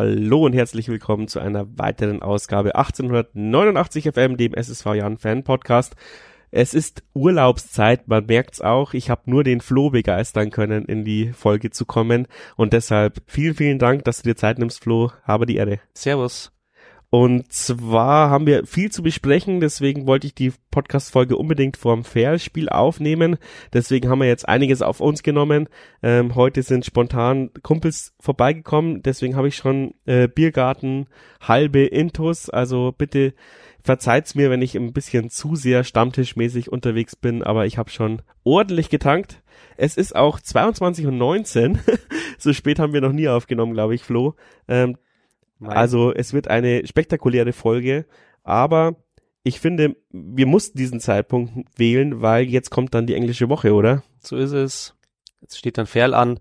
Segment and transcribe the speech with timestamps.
[0.00, 5.96] Hallo und herzlich willkommen zu einer weiteren Ausgabe 1889 FM, dem SSV Jan Fan Podcast.
[6.52, 8.94] Es ist Urlaubszeit, man merkt's auch.
[8.94, 12.28] Ich habe nur den Flo begeistern können, in die Folge zu kommen.
[12.54, 15.10] Und deshalb vielen, vielen Dank, dass du dir Zeit nimmst, Flo.
[15.24, 15.80] Habe die Ehre.
[15.94, 16.52] Servus.
[17.10, 22.68] Und zwar haben wir viel zu besprechen, deswegen wollte ich die Podcast-Folge unbedingt vorm Fair-Spiel
[22.68, 23.38] aufnehmen.
[23.72, 25.70] Deswegen haben wir jetzt einiges auf uns genommen.
[26.02, 31.06] Ähm, heute sind spontan Kumpels vorbeigekommen, deswegen habe ich schon äh, Biergarten,
[31.40, 32.50] halbe Intus.
[32.50, 33.32] Also bitte
[33.80, 38.20] verzeiht's mir, wenn ich ein bisschen zu sehr stammtischmäßig unterwegs bin, aber ich habe schon
[38.44, 39.42] ordentlich getankt.
[39.78, 41.78] Es ist auch 22 und 19.
[42.38, 44.34] so spät haben wir noch nie aufgenommen, glaube ich, Flo.
[44.68, 44.98] Ähm,
[45.58, 45.76] Nein.
[45.76, 48.06] Also es wird eine spektakuläre Folge,
[48.42, 48.96] aber
[49.42, 54.02] ich finde, wir mussten diesen Zeitpunkt wählen, weil jetzt kommt dann die englische Woche, oder?
[54.20, 54.94] So ist es.
[55.40, 56.40] Jetzt steht dann Ferl an,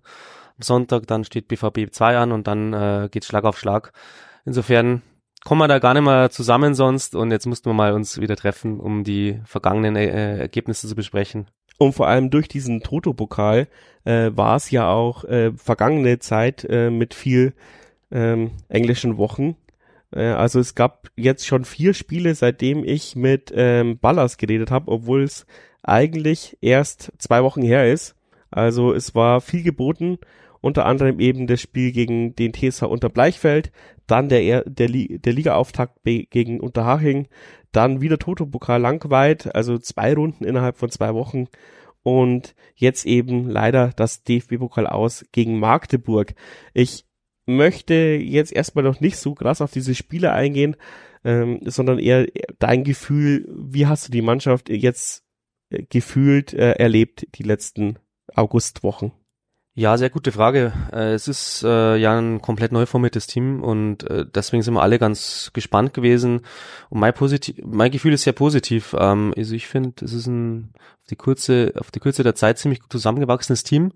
[0.55, 3.93] am Sonntag, dann steht BVB 2 an und dann äh, geht Schlag auf Schlag.
[4.45, 5.01] Insofern
[5.45, 8.35] kommen wir da gar nicht mehr zusammen sonst und jetzt mussten wir mal uns wieder
[8.35, 11.47] treffen, um die vergangenen äh, Ergebnisse zu besprechen.
[11.77, 13.67] Und vor allem durch diesen Toto-Pokal
[14.03, 17.53] äh, war es ja auch äh, vergangene Zeit äh, mit viel
[18.11, 19.55] ähm, englischen Wochen.
[20.11, 24.91] Äh, also es gab jetzt schon vier Spiele, seitdem ich mit ähm, Ballas geredet habe,
[24.91, 25.45] obwohl es
[25.83, 28.15] eigentlich erst zwei Wochen her ist.
[28.49, 30.19] Also es war viel geboten,
[30.61, 33.71] unter anderem eben das Spiel gegen den TSH unter Bleichfeld,
[34.07, 37.27] dann der, der, der Ligaauftakt gegen Unterhaching,
[37.71, 41.47] dann wieder Toto-Pokal Langweit, also zwei Runden innerhalb von zwei Wochen
[42.03, 46.33] und jetzt eben leider das DFB-Pokal aus gegen Magdeburg.
[46.73, 47.05] Ich
[47.47, 50.75] möchte jetzt erstmal noch nicht so krass auf diese Spiele eingehen,
[51.23, 52.27] ähm, sondern eher
[52.59, 55.23] dein Gefühl, wie hast du die Mannschaft jetzt
[55.69, 57.97] äh, gefühlt äh, erlebt die letzten
[58.35, 59.11] Augustwochen?
[59.79, 60.73] Ja, sehr gute Frage.
[60.91, 64.81] Äh, es ist äh, ja ein komplett neu formiertes Team und äh, deswegen sind wir
[64.81, 66.41] alle ganz gespannt gewesen.
[66.89, 68.95] Und mein, positiv, mein Gefühl ist sehr positiv.
[68.97, 72.57] Ähm, also ich finde, es ist ein auf die kurze, auf die Kürze der Zeit
[72.57, 73.91] ziemlich gut zusammengewachsenes Team.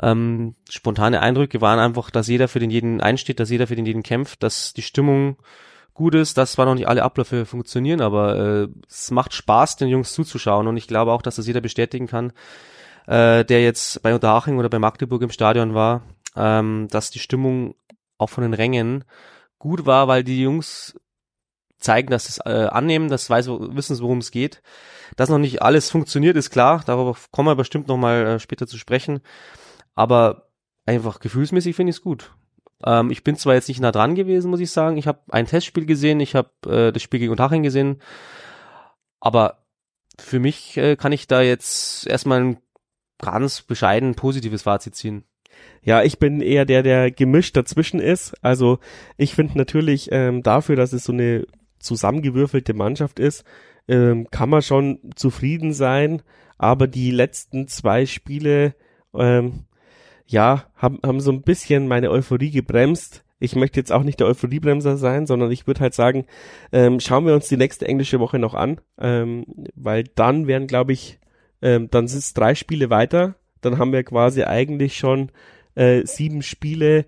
[0.00, 3.86] Ähm, spontane Eindrücke waren einfach, dass jeder für den jeden einsteht, dass jeder für den
[3.86, 5.36] jeden kämpft, dass die Stimmung
[5.94, 9.88] gut ist, dass zwar noch nicht alle Abläufe funktionieren, aber äh, es macht Spaß, den
[9.88, 12.32] Jungs zuzuschauen und ich glaube auch, dass das jeder bestätigen kann,
[13.06, 16.02] äh, der jetzt bei Unterhaching oder bei Magdeburg im Stadion war,
[16.36, 17.74] ähm, dass die Stimmung
[18.18, 19.04] auch von den Rängen
[19.58, 20.98] gut war, weil die Jungs
[21.78, 24.62] zeigen, dass es äh, annehmen, dass weiß, wissen, worum es geht.
[25.16, 26.82] Dass noch nicht alles funktioniert, ist klar.
[26.84, 29.20] Darauf kommen wir bestimmt noch mal äh, später zu sprechen.
[29.96, 30.50] Aber
[30.84, 32.32] einfach gefühlsmäßig finde ich es gut.
[32.84, 34.96] Ähm, ich bin zwar jetzt nicht nah dran gewesen, muss ich sagen.
[34.96, 38.00] Ich habe ein Testspiel gesehen, ich habe äh, das Spiel gegen Unterhaching gesehen.
[39.18, 39.64] Aber
[40.18, 42.58] für mich äh, kann ich da jetzt erstmal ein
[43.18, 45.24] ganz bescheiden positives Fazit ziehen.
[45.82, 48.34] Ja, ich bin eher der, der gemischt dazwischen ist.
[48.42, 48.78] Also
[49.16, 51.46] ich finde natürlich ähm, dafür, dass es so eine
[51.78, 53.44] zusammengewürfelte Mannschaft ist,
[53.88, 56.22] ähm, kann man schon zufrieden sein.
[56.58, 58.74] Aber die letzten zwei Spiele
[59.14, 59.65] ähm,
[60.26, 63.24] ja, haben, haben so ein bisschen meine Euphorie gebremst.
[63.38, 66.26] Ich möchte jetzt auch nicht der Euphoriebremser sein, sondern ich würde halt sagen,
[66.72, 69.44] ähm, schauen wir uns die nächste englische Woche noch an, ähm,
[69.74, 71.18] weil dann werden, glaube ich,
[71.62, 73.34] ähm, dann sind es drei Spiele weiter.
[73.60, 75.30] Dann haben wir quasi eigentlich schon
[75.74, 77.04] äh, sieben Spiele,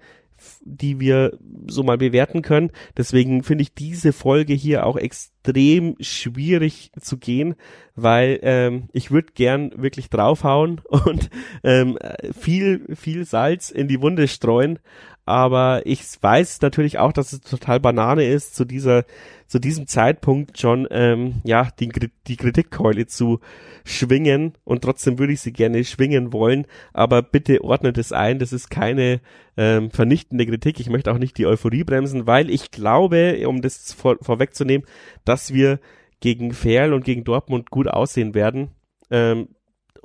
[0.62, 2.70] die wir so mal bewerten können.
[2.96, 7.54] Deswegen finde ich diese Folge hier auch extrem schwierig zu gehen,
[7.94, 11.30] weil ähm, ich würde gern wirklich draufhauen und
[11.62, 11.98] ähm,
[12.38, 14.78] viel, viel Salz in die Wunde streuen.
[15.28, 19.04] Aber ich weiß natürlich auch, dass es total Banane ist, zu dieser
[19.46, 21.90] zu diesem Zeitpunkt schon ähm, ja die,
[22.26, 23.40] die Kritikkeule zu
[23.84, 24.54] schwingen.
[24.64, 28.70] Und trotzdem würde ich sie gerne schwingen wollen, aber bitte ordnet es ein, das ist
[28.70, 29.20] keine
[29.58, 33.92] ähm, vernichtende Kritik, ich möchte auch nicht die Euphorie bremsen, weil ich glaube, um das
[33.92, 34.86] vor, vorwegzunehmen,
[35.26, 35.78] dass wir
[36.20, 38.70] gegen Ferl und gegen Dortmund gut aussehen werden.
[39.10, 39.48] Ähm,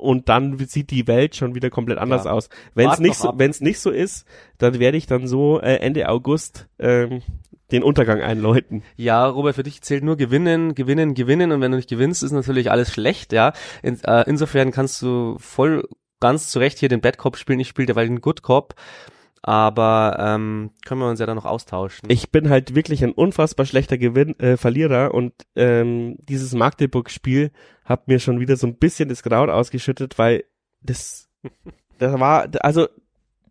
[0.04, 2.32] und dann sieht die Welt schon wieder komplett anders ja.
[2.32, 2.50] aus.
[2.76, 4.26] Wenn es nicht so, wenn es nicht so ist,
[4.58, 7.22] dann werde ich dann so äh, Ende August ähm,
[7.72, 8.84] den Untergang einläuten.
[8.96, 12.32] Ja, Robert, für dich zählt nur gewinnen, gewinnen, gewinnen und wenn du nicht gewinnst, ist
[12.32, 13.54] natürlich alles schlecht, ja.
[13.82, 15.88] In, äh, insofern kannst du voll
[16.20, 17.60] ganz zurecht hier den Bad Cop spielen.
[17.60, 18.76] Ich spiele derweil den Good Cop.
[19.46, 22.10] Aber ähm, können wir uns ja dann noch austauschen.
[22.10, 27.52] Ich bin halt wirklich ein unfassbar schlechter Gewinn, äh, Verlierer und ähm, dieses Magdeburg-Spiel
[27.84, 30.46] hat mir schon wieder so ein bisschen das Grauen ausgeschüttet, weil
[30.82, 31.30] das,
[31.98, 32.88] da war, also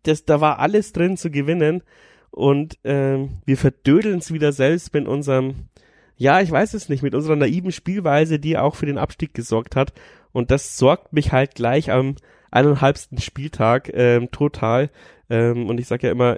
[0.01, 1.83] das, da war alles drin zu gewinnen
[2.31, 5.69] und ähm, wir verdödeln es wieder selbst mit unserem,
[6.17, 9.75] ja, ich weiß es nicht, mit unserer naiven Spielweise, die auch für den Abstieg gesorgt
[9.75, 9.93] hat.
[10.31, 12.15] Und das sorgt mich halt gleich am
[12.49, 14.89] eineinhalbsten Spieltag ähm, total.
[15.33, 16.37] Ähm, und ich sage ja immer,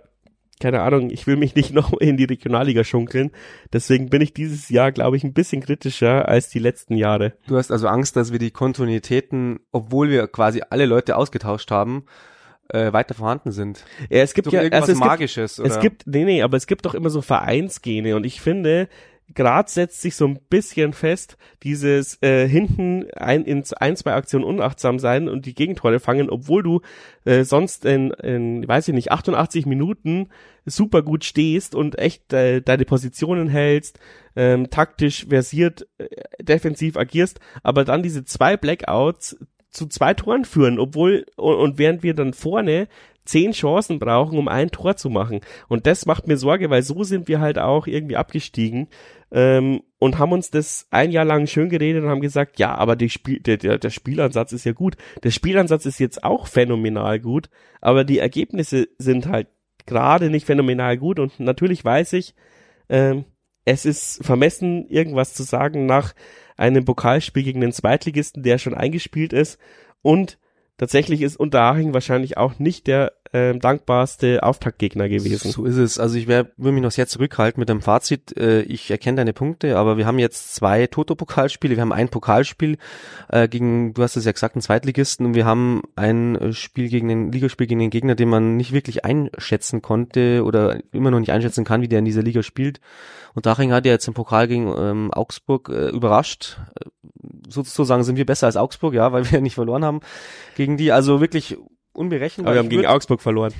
[0.61, 3.31] keine Ahnung, ich will mich nicht noch in die Regionalliga schunkeln.
[3.73, 7.33] Deswegen bin ich dieses Jahr, glaube ich, ein bisschen kritischer als die letzten Jahre.
[7.47, 12.05] Du hast also Angst, dass wir die Kontinuitäten, obwohl wir quasi alle Leute ausgetauscht haben,
[12.69, 13.83] äh, weiter vorhanden sind.
[14.09, 15.55] Ja, es gibt Doch ja irgendwas also es Magisches.
[15.57, 15.75] Gibt, oder?
[15.75, 18.87] es gibt, nee, nee, aber es gibt doch immer so Vereinsgene und ich finde,
[19.33, 24.45] Grad setzt sich so ein bisschen fest, dieses äh, hinten ein, in ein, zwei Aktionen
[24.45, 26.81] unachtsam sein und die Gegentore fangen, obwohl du
[27.25, 30.29] äh, sonst in, in, weiß ich nicht, 88 Minuten
[30.65, 33.99] super gut stehst und echt äh, deine Positionen hältst,
[34.35, 36.07] ähm, taktisch versiert, äh,
[36.43, 39.37] defensiv agierst, aber dann diese zwei Blackouts
[39.71, 42.87] zu zwei Toren führen, obwohl und, und während wir dann vorne
[43.25, 45.41] zehn Chancen brauchen, um ein Tor zu machen.
[45.67, 48.87] Und das macht mir Sorge, weil so sind wir halt auch irgendwie abgestiegen
[49.31, 52.95] ähm, und haben uns das ein Jahr lang schön geredet und haben gesagt, ja, aber
[52.95, 54.95] die Spiel, der, der, der Spielansatz ist ja gut.
[55.23, 57.49] Der Spielansatz ist jetzt auch phänomenal gut,
[57.81, 59.47] aber die Ergebnisse sind halt
[59.85, 62.35] gerade nicht phänomenal gut und natürlich weiß ich,
[62.89, 63.25] ähm,
[63.65, 66.13] es ist vermessen, irgendwas zu sagen nach
[66.55, 69.59] einem Pokalspiel gegen den Zweitligisten, der schon eingespielt ist
[70.01, 70.37] und
[70.77, 75.51] tatsächlich ist Unterhaching wahrscheinlich auch nicht der äh, dankbarste Auftaktgegner gewesen.
[75.51, 75.99] So ist es.
[75.99, 78.35] Also ich würde mich noch sehr zurückhalten mit dem Fazit.
[78.37, 81.75] Äh, ich erkenne deine Punkte, aber wir haben jetzt zwei Toto-Pokalspiele.
[81.75, 82.77] Wir haben ein Pokalspiel
[83.29, 86.87] äh, gegen, du hast es ja gesagt, einen Zweitligisten und wir haben ein äh, Spiel
[86.87, 91.19] gegen den Ligaspiel gegen den Gegner, den man nicht wirklich einschätzen konnte oder immer noch
[91.19, 92.79] nicht einschätzen kann, wie der in dieser Liga spielt.
[93.33, 96.57] Und Daching hat ja jetzt im Pokal gegen ähm, Augsburg äh, überrascht.
[97.49, 99.99] Sozusagen sind wir besser als Augsburg, ja, weil wir nicht verloren haben
[100.55, 100.93] gegen die.
[100.93, 101.57] Also wirklich
[101.95, 102.51] unberechenbar.
[102.51, 103.53] Aber wir haben gegen Augsburg verloren.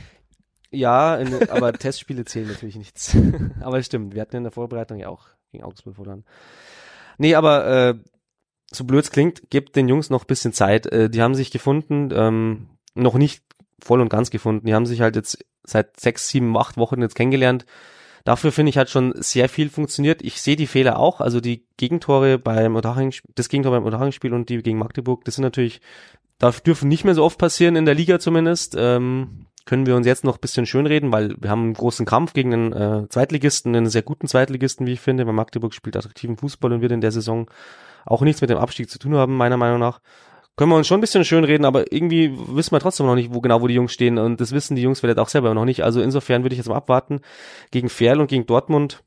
[0.71, 3.15] ja, in, aber Testspiele zählen natürlich nichts.
[3.61, 6.25] aber es stimmt, wir hatten in der Vorbereitung ja auch gegen Augsburg verloren.
[7.17, 7.95] Nee, aber äh,
[8.71, 10.85] so blöd es klingt, gebt den Jungs noch ein bisschen Zeit.
[10.87, 13.43] Äh, die haben sich gefunden, ähm, noch nicht
[13.81, 14.65] voll und ganz gefunden.
[14.65, 17.65] Die haben sich halt jetzt seit sechs, sieben, acht Wochen jetzt kennengelernt.
[18.23, 20.23] Dafür finde ich hat schon sehr viel funktioniert.
[20.23, 21.21] Ich sehe die Fehler auch.
[21.21, 25.43] Also die Gegentore beim Unterhaching, das Gegentor beim Unterhaching-Spiel und die gegen Magdeburg, das sind
[25.43, 25.79] natürlich,
[26.39, 28.75] darf, dürfen nicht mehr so oft passieren in der Liga zumindest.
[28.77, 32.53] Ähm, können wir uns jetzt noch bisschen schönreden, weil wir haben einen großen Kampf gegen
[32.53, 36.71] einen äh, Zweitligisten, einen sehr guten Zweitligisten, wie ich finde, weil Magdeburg spielt attraktiven Fußball
[36.71, 37.49] und wird in der Saison
[38.05, 40.01] auch nichts mit dem Abstieg zu tun haben, meiner Meinung nach.
[40.55, 43.41] Können wir uns schon ein bisschen schönreden, aber irgendwie wissen wir trotzdem noch nicht, wo
[43.41, 45.83] genau wo die Jungs stehen und das wissen die Jungs vielleicht auch selber noch nicht.
[45.83, 47.21] Also insofern würde ich jetzt mal abwarten.
[47.71, 49.03] Gegen Ferl und gegen Dortmund,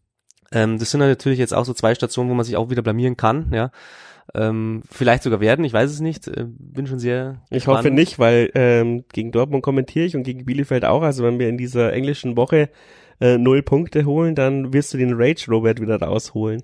[0.51, 3.17] ähm, das sind natürlich jetzt auch so zwei Stationen, wo man sich auch wieder blamieren
[3.17, 3.71] kann, ja.
[4.35, 6.29] Ähm, vielleicht sogar werden, ich weiß es nicht.
[6.29, 7.43] Äh, bin schon sehr.
[7.51, 7.79] Ich gespannt.
[7.79, 11.03] hoffe nicht, weil ähm, gegen Dortmund kommentiere ich und gegen Bielefeld auch.
[11.03, 12.71] Also wenn wir in dieser englischen Woche
[13.21, 16.63] äh, null Punkte holen, dann wirst du den Rage Robert wieder rausholen.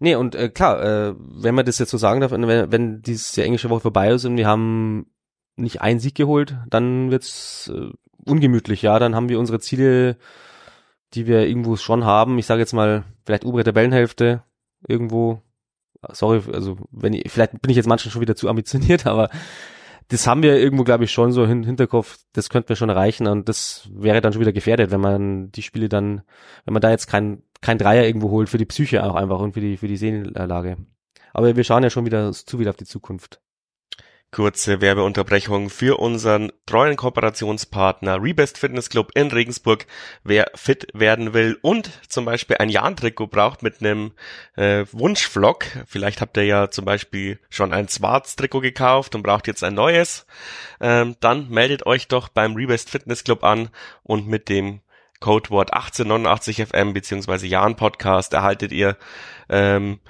[0.00, 3.44] Nee, und äh, klar, äh, wenn man das jetzt so sagen darf, wenn, wenn diese
[3.44, 5.06] englische Woche vorbei ist und wir haben
[5.56, 7.90] nicht einen Sieg geholt, dann wird's äh,
[8.24, 8.98] ungemütlich, ja.
[8.98, 10.16] Dann haben wir unsere Ziele,
[11.14, 12.38] die wir irgendwo schon haben.
[12.38, 14.42] Ich sage jetzt mal, vielleicht obere Tabellenhälfte
[14.86, 15.42] irgendwo.
[16.10, 19.30] Sorry, also wenn ich, vielleicht bin ich jetzt manchmal schon wieder zu ambitioniert, aber
[20.08, 23.26] das haben wir irgendwo, glaube ich, schon so im Hinterkopf, das könnten wir schon erreichen
[23.26, 26.22] und das wäre dann schon wieder gefährdet, wenn man die Spiele dann,
[26.64, 29.54] wenn man da jetzt kein, kein Dreier irgendwo holt, für die Psyche auch einfach und
[29.54, 30.76] für die, für die Seelenlage.
[31.32, 33.40] Aber wir schauen ja schon wieder zu wieder auf die Zukunft.
[34.32, 39.86] Kurze Werbeunterbrechung für unseren treuen Kooperationspartner Rebest Fitness Club in Regensburg.
[40.24, 44.12] Wer fit werden will und zum Beispiel ein Jahn-Trikot braucht mit einem
[44.56, 49.62] äh, Wunschvlog, vielleicht habt ihr ja zum Beispiel schon ein Schwarz-Trikot gekauft und braucht jetzt
[49.62, 50.24] ein neues,
[50.80, 53.68] ähm, dann meldet euch doch beim Rebest Fitness Club an
[54.02, 54.80] und mit dem
[55.20, 58.96] Codewort 1889FM beziehungsweise Jahn Podcast erhaltet ihr
[59.50, 60.00] ähm,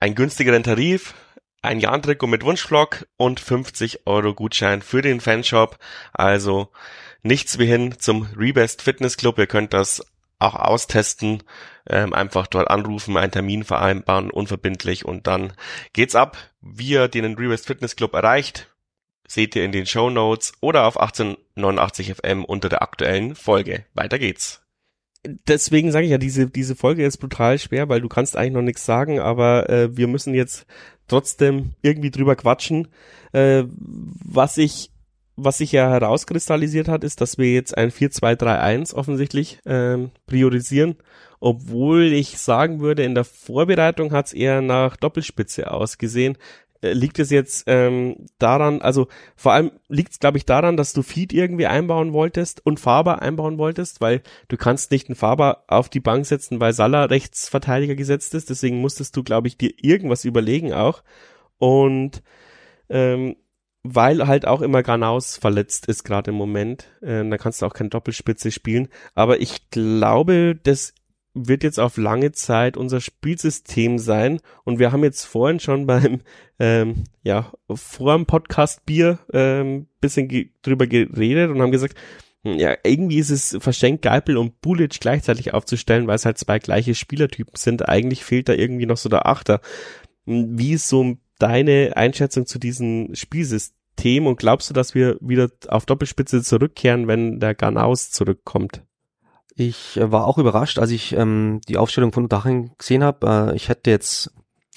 [0.00, 1.14] einen günstigeren Tarif,
[1.62, 5.78] ein Jahn-Trikot mit Wunschvlog und 50 Euro Gutschein für den Fanshop.
[6.12, 6.68] Also
[7.22, 9.38] nichts wie hin zum Rebest Fitness Club.
[9.38, 10.04] Ihr könnt das
[10.38, 11.42] auch austesten,
[11.88, 15.52] ähm, einfach dort anrufen, einen Termin vereinbaren, unverbindlich und dann
[15.92, 16.38] geht's ab.
[16.62, 18.68] Wie ihr den Rebest Fitness Club erreicht,
[19.28, 23.84] seht ihr in den Show Notes oder auf 1889 FM unter der aktuellen Folge.
[23.94, 24.62] Weiter geht's.
[25.22, 28.62] Deswegen sage ich ja, diese, diese Folge ist brutal schwer, weil du kannst eigentlich noch
[28.62, 30.66] nichts sagen, aber äh, wir müssen jetzt
[31.10, 32.88] trotzdem irgendwie drüber quatschen.
[33.32, 34.90] Äh, was ich
[35.44, 40.96] was sich ja herauskristallisiert hat, ist, dass wir jetzt ein 4-2-3-1 offensichtlich ähm, priorisieren,
[41.40, 46.36] obwohl ich sagen würde, in der Vorbereitung hat es eher nach Doppelspitze ausgesehen.
[46.82, 50.92] Äh, Liegt es jetzt ähm, daran, also vor allem liegt es, glaube ich, daran, dass
[50.92, 55.64] du Feed irgendwie einbauen wolltest und Faber einbauen wolltest, weil du kannst nicht einen Faber
[55.68, 59.72] auf die Bank setzen, weil Salah Rechtsverteidiger gesetzt ist, deswegen musstest du, glaube ich, dir
[59.76, 61.02] irgendwas überlegen auch.
[61.58, 62.22] Und
[62.88, 63.36] ähm,
[63.82, 66.88] weil halt auch immer Garnaus verletzt ist gerade im Moment.
[67.00, 68.88] Äh, da kannst du auch keine Doppelspitze spielen.
[69.14, 70.94] Aber ich glaube, das
[71.34, 74.40] wird jetzt auf lange Zeit unser Spielsystem sein.
[74.64, 76.20] Und wir haben jetzt vorhin schon beim,
[76.58, 81.96] ähm, ja, vor dem Podcast Bier ähm, bisschen ge drüber geredet und haben gesagt,
[82.42, 86.58] hm, ja, irgendwie ist es verschenkt, Geipel und Bulic gleichzeitig aufzustellen, weil es halt zwei
[86.58, 87.88] gleiche Spielertypen sind.
[87.88, 89.60] Eigentlich fehlt da irgendwie noch so der Achter.
[90.26, 95.50] Hm, wie ist so deine Einschätzung zu diesem Spielsystem und glaubst du, dass wir wieder
[95.68, 98.82] auf Doppelspitze zurückkehren, wenn der Garnaus zurückkommt?
[99.60, 103.50] Ich äh, war auch überrascht, als ich ähm, die Aufstellung von Daching gesehen habe.
[103.52, 104.32] Äh, ich hätte jetzt,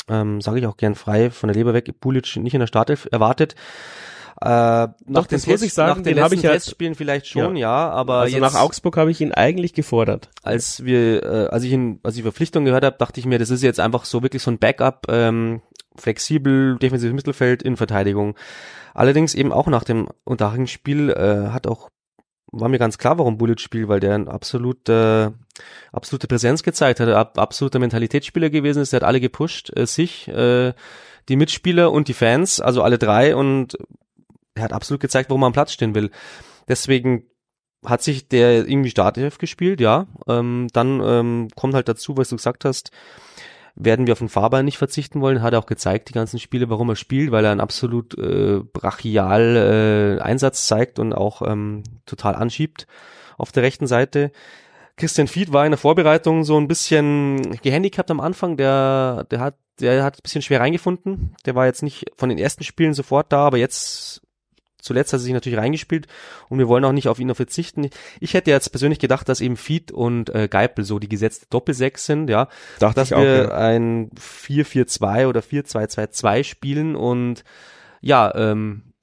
[0.10, 3.08] ähm, sage ich auch gern frei, von der Leber weg, Pulic nicht in der Startelf
[3.10, 3.56] erwartet.
[4.42, 6.52] Äh, nach Doch, den das muss ich sagen, nach den den hab letzten ich ja-
[6.52, 10.32] Testspielen vielleicht schon, ja, aber Also jetzt, nach Augsburg habe ich ihn eigentlich gefordert.
[10.42, 13.52] als wir, äh, als ich ihn, als ich Verpflichtung gehört habe, dachte ich mir, das
[13.52, 15.62] ist jetzt einfach so wirklich so ein Backup, ähm,
[15.96, 18.36] flexibel, defensives Mittelfeld in Verteidigung.
[18.94, 21.90] Allerdings eben auch nach dem Unterhaching-Spiel äh, hat auch
[22.54, 25.32] war mir ganz klar, warum Bullet spielt, weil der ein absolut, äh,
[25.92, 30.28] absolute Präsenz gezeigt hat, ab, absoluter Mentalitätsspieler gewesen ist, der hat alle gepusht, äh, sich,
[30.28, 30.74] äh,
[31.30, 33.78] die Mitspieler und die Fans, also alle drei und
[34.56, 36.12] er hat absolut gezeigt, warum er am Platz stehen will.
[36.68, 37.24] Deswegen
[37.84, 40.08] hat sich der irgendwie Startelf gespielt, ja.
[40.28, 42.92] Ähm, dann ähm, kommt halt dazu, was du gesagt hast,
[43.76, 45.42] werden wir auf den Fahrball nicht verzichten wollen.
[45.42, 48.60] Hat er auch gezeigt, die ganzen Spiele, warum er spielt, weil er einen absolut äh,
[48.62, 52.88] brachial äh, Einsatz zeigt und auch ähm, total anschiebt
[53.38, 54.32] auf der rechten Seite.
[54.96, 58.58] Christian Fied war in der Vorbereitung so ein bisschen gehandicapt am Anfang.
[58.58, 61.36] Der, der hat, der hat ein bisschen schwer reingefunden.
[61.46, 64.22] Der war jetzt nicht von den ersten Spielen sofort da, aber jetzt
[64.84, 66.08] zuletzt hat er sich natürlich reingespielt
[66.50, 67.90] und wir wollen auch nicht auf ihn noch verzichten.
[68.20, 72.06] Ich hätte jetzt persönlich gedacht, dass eben Fied und äh, Geipel so die gesetzte Doppelsechs
[72.06, 72.48] sind, ja.
[72.80, 73.52] Dachte dass ich auch, wir ja.
[73.52, 77.44] ein 4-4-2 oder 4-2-2-2 spielen und
[78.02, 78.94] ja, ähm,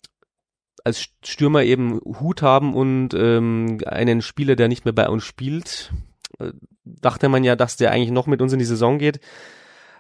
[0.84, 5.92] als Stürmer eben Hut haben und ähm, einen Spieler, der nicht mehr bei uns spielt,
[6.38, 6.52] äh,
[6.84, 9.20] dachte man ja, dass der eigentlich noch mit uns in die Saison geht.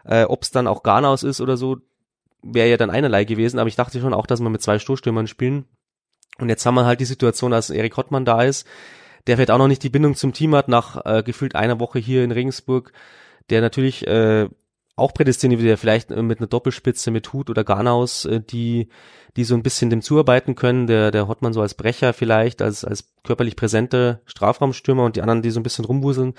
[0.04, 1.78] Äh, Ob es dann auch Garnaus ist oder so,
[2.42, 5.26] wäre ja dann einerlei gewesen, aber ich dachte schon auch, dass wir mit zwei Stoßstürmern
[5.26, 5.66] spielen.
[6.38, 8.66] Und jetzt haben wir halt die Situation, dass Erik Hottmann da ist,
[9.26, 11.98] der vielleicht auch noch nicht die Bindung zum Team hat, nach äh, gefühlt einer Woche
[11.98, 12.92] hier in Regensburg,
[13.50, 14.48] der natürlich äh,
[15.00, 18.88] auch prädestiniert wäre, vielleicht äh, mit einer Doppelspitze mit Hut oder Garnaus, äh, die,
[19.36, 20.86] die so ein bisschen dem zuarbeiten können.
[20.86, 25.42] Der, der Hottmann so als Brecher vielleicht, als, als körperlich präsenter Strafraumstürmer und die anderen,
[25.42, 26.34] die so ein bisschen rumwuseln.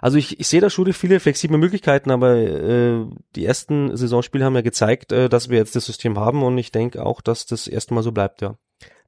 [0.00, 4.54] Also ich, ich sehe da schon viele flexible Möglichkeiten, aber äh, die ersten Saisonspiele haben
[4.54, 7.66] ja gezeigt, äh, dass wir jetzt das System haben und ich denke auch, dass das
[7.66, 8.56] erstmal so bleibt, ja.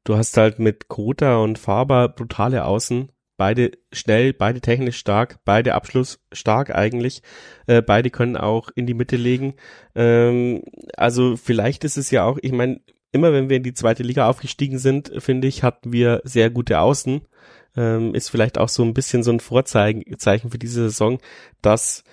[0.04, 5.74] Du hast halt mit Kota und Faber brutale Außen, beide schnell, beide technisch stark, beide
[5.74, 7.22] Abschluss stark eigentlich,
[7.66, 9.54] äh, beide können auch in die Mitte legen.
[9.96, 10.62] Ähm,
[10.96, 14.28] also vielleicht ist es ja auch, ich meine, immer wenn wir in die zweite Liga
[14.28, 17.22] aufgestiegen sind, finde ich, hatten wir sehr gute Außen.
[17.76, 21.18] Ähm, ist vielleicht auch so ein bisschen so ein Vorzeichen Zeichen für diese Saison,
[21.62, 22.04] dass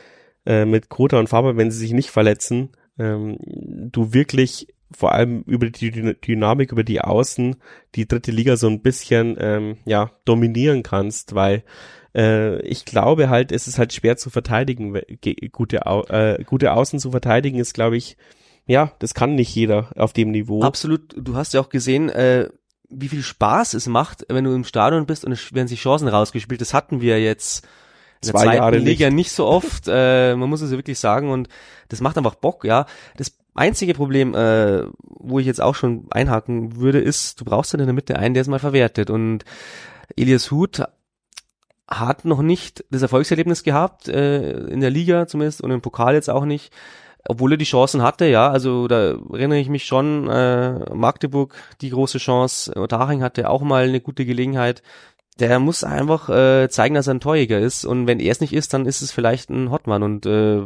[0.48, 3.38] äh, mit Kota und Faber, wenn sie sich nicht verletzen, ähm,
[3.92, 7.56] du wirklich vor allem über die Dyn- Dynamik, über die Außen,
[7.96, 11.64] die dritte Liga so ein bisschen ähm, ja dominieren kannst, weil
[12.16, 15.00] äh, ich glaube halt, es ist halt schwer zu verteidigen,
[15.52, 18.18] gute, Au äh, gute Außen zu verteidigen ist, glaube ich,
[18.66, 20.64] ja, das kann nicht jeder auf dem Niveau.
[20.64, 21.16] Absolut.
[21.18, 22.50] Du hast ja auch gesehen, äh,
[22.90, 26.08] wie viel Spaß es macht, wenn du im Stadion bist und es werden sich Chancen
[26.08, 26.62] rausgespielt.
[26.62, 27.70] Das hatten wir jetzt in
[28.26, 29.16] der Zwei zweiten Jahre Liga nicht.
[29.16, 29.32] nicht.
[29.32, 29.86] so oft.
[29.88, 31.48] äh, man muss es ja wirklich sagen und
[31.88, 32.86] das macht einfach Bock, ja.
[33.18, 37.82] Das einzige Problem, äh, wo ich jetzt auch schon einhaken würde, ist, du brauchst dann
[37.82, 39.10] in der Mitte einen, der es mal verwertet.
[39.10, 39.44] Und
[40.16, 40.84] Elias Huth
[41.90, 46.30] hat noch nicht das Erfolgserlebnis gehabt, äh, in der Liga zumindest und im Pokal jetzt
[46.30, 46.72] auch nicht,
[47.28, 51.90] obwohl er die Chancen hatte, ja, also da erinnere ich mich schon, äh, Magdeburg die
[51.90, 54.82] große Chance, Unterhaching hatte auch mal eine gute Gelegenheit.
[55.40, 58.54] Der muss einfach äh, zeigen, dass er ein Torjäger ist und wenn er es nicht
[58.54, 60.66] ist, dann ist es vielleicht ein Hotmann und äh,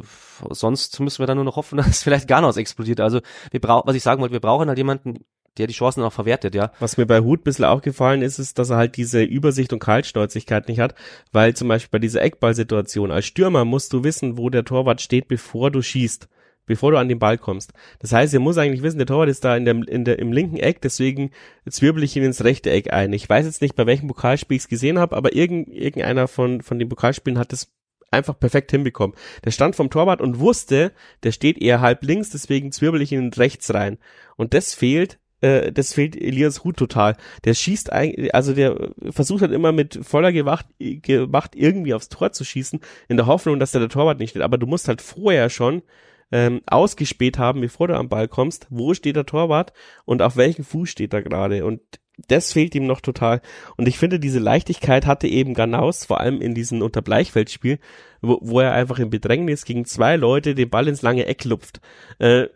[0.50, 3.00] sonst müssen wir dann nur noch hoffen, dass vielleicht Garnaus explodiert.
[3.00, 5.26] Also wir brauchen, was ich sagen wollte, wir brauchen halt jemanden,
[5.58, 6.72] der die Chancen auch verwertet, ja.
[6.80, 9.80] Was mir bei Hut ein bisschen aufgefallen ist, ist, dass er halt diese Übersicht und
[9.80, 10.96] Kaltschnäuzigkeit nicht hat,
[11.32, 15.28] weil zum Beispiel bei dieser Eckballsituation als Stürmer musst du wissen, wo der Torwart steht,
[15.28, 16.28] bevor du schießt,
[16.66, 17.74] bevor du an den Ball kommst.
[18.00, 20.32] Das heißt, er muss eigentlich wissen, der Torwart ist da in der, in der, im
[20.32, 21.32] linken Eck, deswegen
[21.70, 23.14] zwirbel ich ihn ins rechte Eck ein.
[23.14, 26.62] Ich weiß jetzt nicht, bei welchem Pokalspiel ich es gesehen habe, aber irgend, irgendeiner von,
[26.62, 27.72] von den Pokalspielen hat es
[28.12, 29.16] einfach perfekt hinbekommen.
[29.44, 30.94] Der stand vom Torwart und wusste,
[31.24, 33.98] der steht eher halb links, deswegen zwirbel ich ihn rechts rein.
[34.38, 37.18] Und das fehlt äh, das fehlt Elias Huth total.
[37.44, 42.32] Der schießt eigentlich, also der versucht halt immer mit voller Gewacht, Gewacht irgendwie aufs Tor
[42.32, 42.80] zu schießen,
[43.10, 44.42] in der Hoffnung, dass da der Torwart nicht steht.
[44.42, 45.84] Aber du musst halt vorher schon
[46.34, 49.72] ähm, ausgespäht haben, bevor du am Ball kommst, wo steht der Torwart
[50.04, 51.64] und auf welchem Fuß steht er gerade.
[51.64, 51.80] Und
[52.28, 53.40] das fehlt ihm noch total.
[53.78, 57.78] Und ich finde, diese Leichtigkeit hatte eben Ganaus, vor allem in diesem Unterbleichfeldspiel,
[58.24, 61.82] wo, wo er einfach im Bedrängnis gegen zwei Leute den Ball ins lange Eck lupft.
[62.18, 62.48] Äh,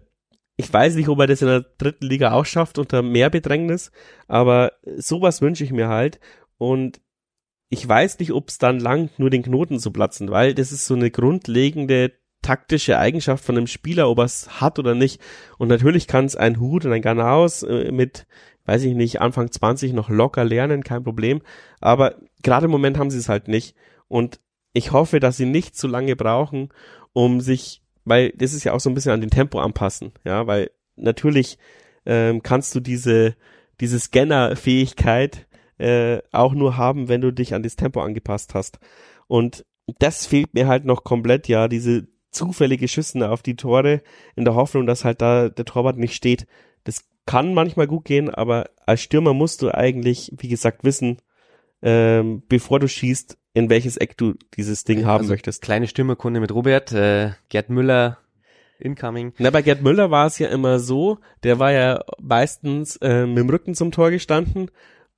[0.56, 3.92] ich weiß nicht, ob er das in der dritten Liga auch schafft unter mehr Bedrängnis,
[4.28, 6.20] aber sowas wünsche ich mir halt.
[6.58, 7.00] Und
[7.70, 10.88] ich weiß nicht, ob es dann langt, nur den Knoten zu platzen, weil das ist
[10.88, 12.14] so eine grundlegende
[12.48, 15.22] taktische Eigenschaft von einem Spieler, ob er es hat oder nicht.
[15.58, 18.26] Und natürlich kann es ein Hut und ein Ganaus äh, mit,
[18.66, 21.42] weiß ich nicht, Anfang 20 noch locker lernen, kein Problem.
[21.82, 23.76] Aber gerade im Moment haben sie es halt nicht.
[24.08, 24.40] Und
[24.72, 26.70] ich hoffe, dass sie nicht zu lange brauchen,
[27.12, 30.48] um sich, weil das ist ja auch so ein bisschen an den Tempo anpassen, ja,
[30.48, 31.58] weil natürlich
[32.06, 33.36] ähm, kannst du diese,
[33.82, 35.48] diese Scanner-Fähigkeit
[35.80, 38.80] äh, auch nur haben, wenn du dich an das Tempo angepasst hast.
[39.28, 39.66] Und
[40.00, 44.02] das fehlt mir halt noch komplett, ja, diese zufällige Schüssen auf die Tore
[44.36, 46.48] in der Hoffnung, dass halt da der Torwart nicht steht.
[46.84, 51.18] Das kann manchmal gut gehen, aber als Stürmer musst du eigentlich, wie gesagt, wissen,
[51.82, 55.62] ähm, bevor du schießt, in welches Eck du dieses Ding haben also möchtest.
[55.62, 58.20] Kleine Stürmerkunde mit Robert, äh, Gerd Müller,
[58.80, 59.34] incoming.
[59.38, 63.38] Na, bei Gerd Müller war es ja immer so, der war ja meistens äh, mit
[63.40, 64.70] dem Rücken zum Tor gestanden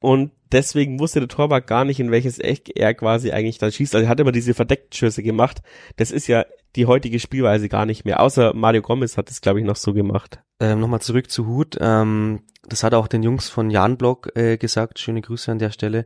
[0.02, 3.96] und deswegen wusste der Torwart gar nicht, in welches Eck er quasi eigentlich dann schießt.
[3.96, 5.62] Also er hat immer diese verdeckten Schüsse gemacht.
[5.98, 8.22] Das ist ja die heutige Spielweise gar nicht mehr.
[8.22, 10.40] Außer Mario Gomez hat es, glaube ich, noch so gemacht.
[10.60, 11.78] Ähm, Nochmal zurück zu Hut.
[11.82, 15.00] Ähm, das hat auch den Jungs von Jan Block äh, gesagt.
[15.00, 16.06] Schöne Grüße an der Stelle.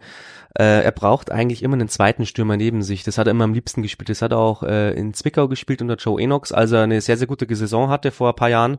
[0.58, 3.04] Äh, er braucht eigentlich immer einen zweiten Stürmer neben sich.
[3.04, 4.10] Das hat er immer am liebsten gespielt.
[4.10, 7.18] Das hat er auch äh, in Zwickau gespielt unter Joe Enox, als er eine sehr,
[7.18, 8.78] sehr gute Saison hatte vor ein paar Jahren.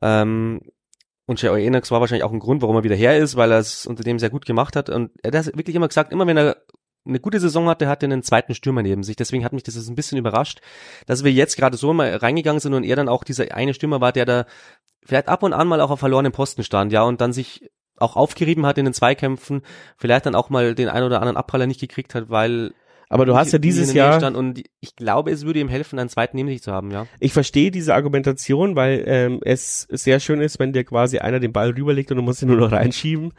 [0.00, 0.60] Ähm,
[1.26, 3.58] und Joe Enox war wahrscheinlich auch ein Grund, warum er wieder her ist, weil er
[3.58, 4.90] es unter dem sehr gut gemacht hat.
[4.90, 6.56] Und er hat wirklich immer gesagt, immer wenn er
[7.04, 9.16] eine gute Saison hatte, hatte er einen zweiten Stürmer neben sich.
[9.16, 10.60] Deswegen hat mich das ein bisschen überrascht,
[11.06, 14.00] dass wir jetzt gerade so mal reingegangen sind und er dann auch dieser eine Stürmer
[14.00, 14.46] war, der da
[15.04, 18.16] vielleicht ab und an mal auch auf verlorenen Posten stand, ja, und dann sich auch
[18.16, 19.62] aufgerieben hat in den Zweikämpfen,
[19.96, 22.72] vielleicht dann auch mal den ein oder anderen Abpraller nicht gekriegt hat, weil
[23.12, 26.36] aber du hast ja dieses Jahr und ich glaube, es würde ihm helfen, einen zweiten
[26.36, 27.06] neben sich zu haben, ja.
[27.20, 31.52] Ich verstehe diese Argumentation, weil ähm, es sehr schön ist, wenn dir quasi einer den
[31.52, 33.34] Ball rüberlegt und du musst ihn nur noch reinschieben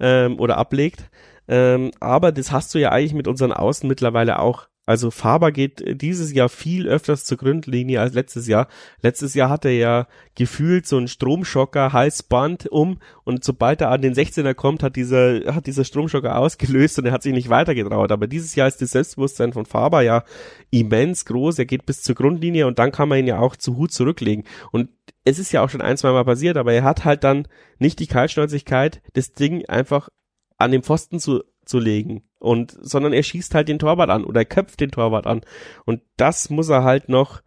[0.00, 1.10] ähm, oder ablegt.
[1.46, 4.68] Ähm, aber das hast du ja eigentlich mit unseren Außen mittlerweile auch.
[4.88, 8.68] Also Faber geht dieses Jahr viel öfters zur Grundlinie als letztes Jahr.
[9.02, 14.00] Letztes Jahr hat er ja gefühlt so einen Stromschocker, Halsband um und sobald er an
[14.00, 18.10] den 16er kommt, hat dieser, hat dieser Stromschocker ausgelöst und er hat sich nicht weitergetraut.
[18.10, 20.24] Aber dieses Jahr ist das Selbstbewusstsein von Faber ja
[20.70, 21.58] immens groß.
[21.58, 24.44] Er geht bis zur Grundlinie und dann kann man ihn ja auch zu Hut zurücklegen.
[24.72, 24.88] Und
[25.22, 27.46] es ist ja auch schon ein, zwei Mal passiert, aber er hat halt dann
[27.78, 30.08] nicht die Kaltschnäuzigkeit, das Ding einfach
[30.56, 34.40] an dem Pfosten zu zu legen und sondern er schießt halt den Torwart an oder
[34.40, 35.42] er köpft den Torwart an.
[35.84, 37.42] Und das muss er halt noch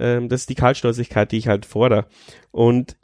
[0.00, 2.06] ähm, das ist die Kaltschnäuzigkeit, die ich halt fordere.
[2.50, 2.96] Und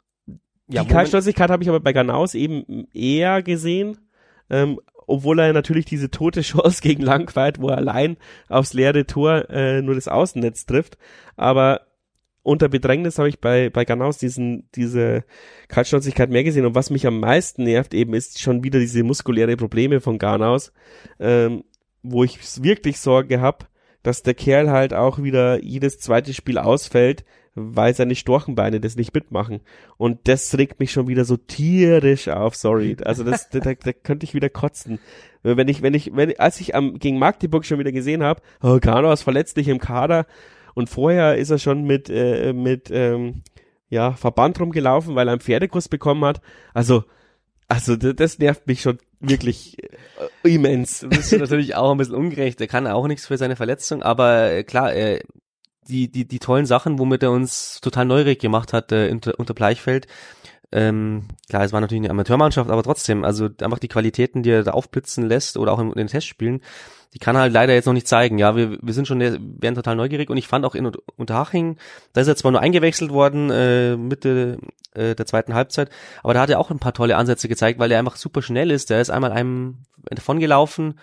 [0.67, 3.99] ja, die Kaltschnäuzigkeit habe ich aber bei Ganaus eben eher gesehen,
[4.49, 8.17] ähm, obwohl er natürlich diese tote Chance gegen Langweit, wo er allein
[8.49, 10.97] aufs leere Tor äh, nur das Außennetz trifft,
[11.37, 11.86] aber
[12.47, 15.25] unter Bedrängnis habe ich bei, bei Ganaus diesen, diese
[15.67, 16.65] Kaltschnäuzigkeit mehr gesehen.
[16.65, 20.71] Und was mich am meisten nervt eben, ist schon wieder diese muskuläre Probleme von Ganaus,
[21.19, 21.65] ähm,
[22.03, 23.65] wo ich wirklich Sorge habe,
[24.01, 29.13] dass der Kerl halt auch wieder jedes zweite Spiel ausfällt, weil seine Storchenbeine das nicht
[29.13, 29.59] mitmachen.
[29.97, 32.95] Und das regt mich schon wieder so tierisch auf, sorry.
[33.03, 34.99] Also das, da, da könnte ich wieder kotzen.
[35.43, 38.79] Wenn ich, wenn ich, wenn, als ich am, gegen Magdeburg schon wieder gesehen habe, oh,
[38.79, 40.25] Ganaus verletzt dich im Kader,
[40.77, 43.41] und vorher ist er schon mit, äh, mit ähm,
[43.89, 46.39] ja, Verband rumgelaufen, weil er einen Pferdekuss bekommen hat.
[46.71, 47.03] Also,
[47.67, 51.03] also das nervt mich schon wirklich äh, immens.
[51.09, 52.61] Das ist natürlich auch ein bisschen ungerecht.
[52.61, 55.21] Er kann auch nichts für seine Verletzung, aber äh, klar, äh,
[55.87, 59.55] die, die, die tollen Sachen, womit er uns total neugierig gemacht hat äh, unter, unter
[59.55, 60.05] Bleichfeld,
[60.71, 64.63] ähm, klar, es war natürlich eine Amateurmannschaft, aber trotzdem, also einfach die Qualitäten, die er
[64.63, 66.61] da aufblitzen lässt oder auch in, den Testspielen,
[67.13, 68.37] die kann er halt leider jetzt noch nicht zeigen.
[68.37, 71.77] Ja, wir, wir sind schon, werden total neugierig und ich fand auch in Unterhaching,
[72.11, 74.57] da ist er zwar nur eingewechselt worden, äh, Mitte
[74.93, 75.89] äh, der zweiten Halbzeit,
[76.21, 78.69] aber da hat er auch ein paar tolle Ansätze gezeigt, weil er einfach super schnell
[78.69, 78.89] ist.
[78.89, 80.99] Der ist einmal einem davon gelaufen,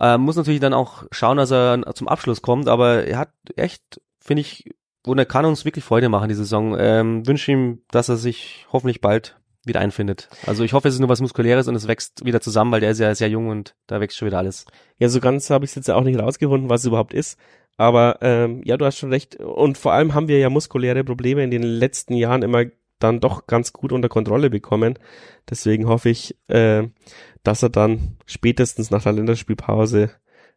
[0.00, 4.02] äh, muss natürlich dann auch schauen, dass er zum Abschluss kommt, aber er hat echt,
[4.20, 4.68] finde ich,
[5.06, 6.76] und er kann uns wirklich Freude machen, die Saison.
[6.78, 10.28] Ähm, wünsche ihm, dass er sich hoffentlich bald wieder einfindet.
[10.46, 12.90] Also ich hoffe, es ist nur was Muskuläres und es wächst wieder zusammen, weil der
[12.90, 14.66] ist ja sehr jung und da wächst schon wieder alles.
[14.98, 17.38] Ja, so ganz habe ich es jetzt auch nicht rausgefunden, was es überhaupt ist.
[17.76, 19.36] Aber ähm, ja, du hast schon recht.
[19.36, 22.64] Und vor allem haben wir ja muskuläre Probleme in den letzten Jahren immer
[22.98, 24.98] dann doch ganz gut unter Kontrolle bekommen.
[25.48, 26.88] Deswegen hoffe ich, äh,
[27.44, 30.10] dass er dann spätestens nach der Länderspielpause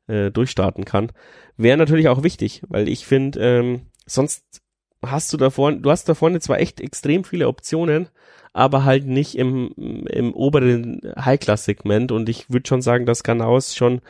[0.08, 1.12] äh, durchstarten kann.
[1.58, 4.62] Wäre natürlich auch wichtig, weil ich finde, ähm, sonst
[5.06, 8.10] hast du da vorne, du hast da vorne zwar echt extrem viele Optionen,
[8.54, 9.72] aber halt nicht im,
[10.08, 14.02] im oberen High-Class-Segment und ich würde schon sagen, dass Ganaus schon,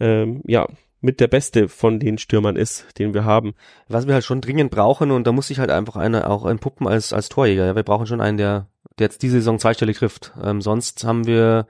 [0.00, 0.68] ähm, ja,
[1.00, 3.54] mit der beste von den Stürmern ist, den wir haben.
[3.88, 6.88] Was wir halt schon dringend brauchen und da muss sich halt einfach einer auch entpuppen
[6.88, 7.66] als, als Torjäger.
[7.66, 10.32] Ja, wir brauchen schon einen, der, der jetzt diese Saison zweistellig trifft.
[10.42, 11.66] Ähm, sonst haben wir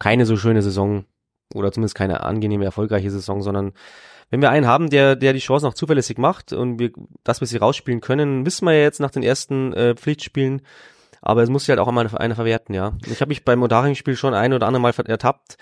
[0.00, 1.04] keine so schöne Saison
[1.54, 3.74] oder zumindest keine angenehme, erfolgreiche Saison, sondern
[4.30, 6.90] wenn wir einen haben, der, der die Chancen auch zuverlässig macht und wir,
[7.22, 10.62] dass wir sie rausspielen können, wissen wir ja jetzt nach den ersten äh, Pflichtspielen,
[11.22, 12.96] aber es muss sich halt auch einmal einer verwerten, ja.
[13.06, 15.56] Ich habe mich beim Odaring-Spiel schon ein oder andere Mal ertappt,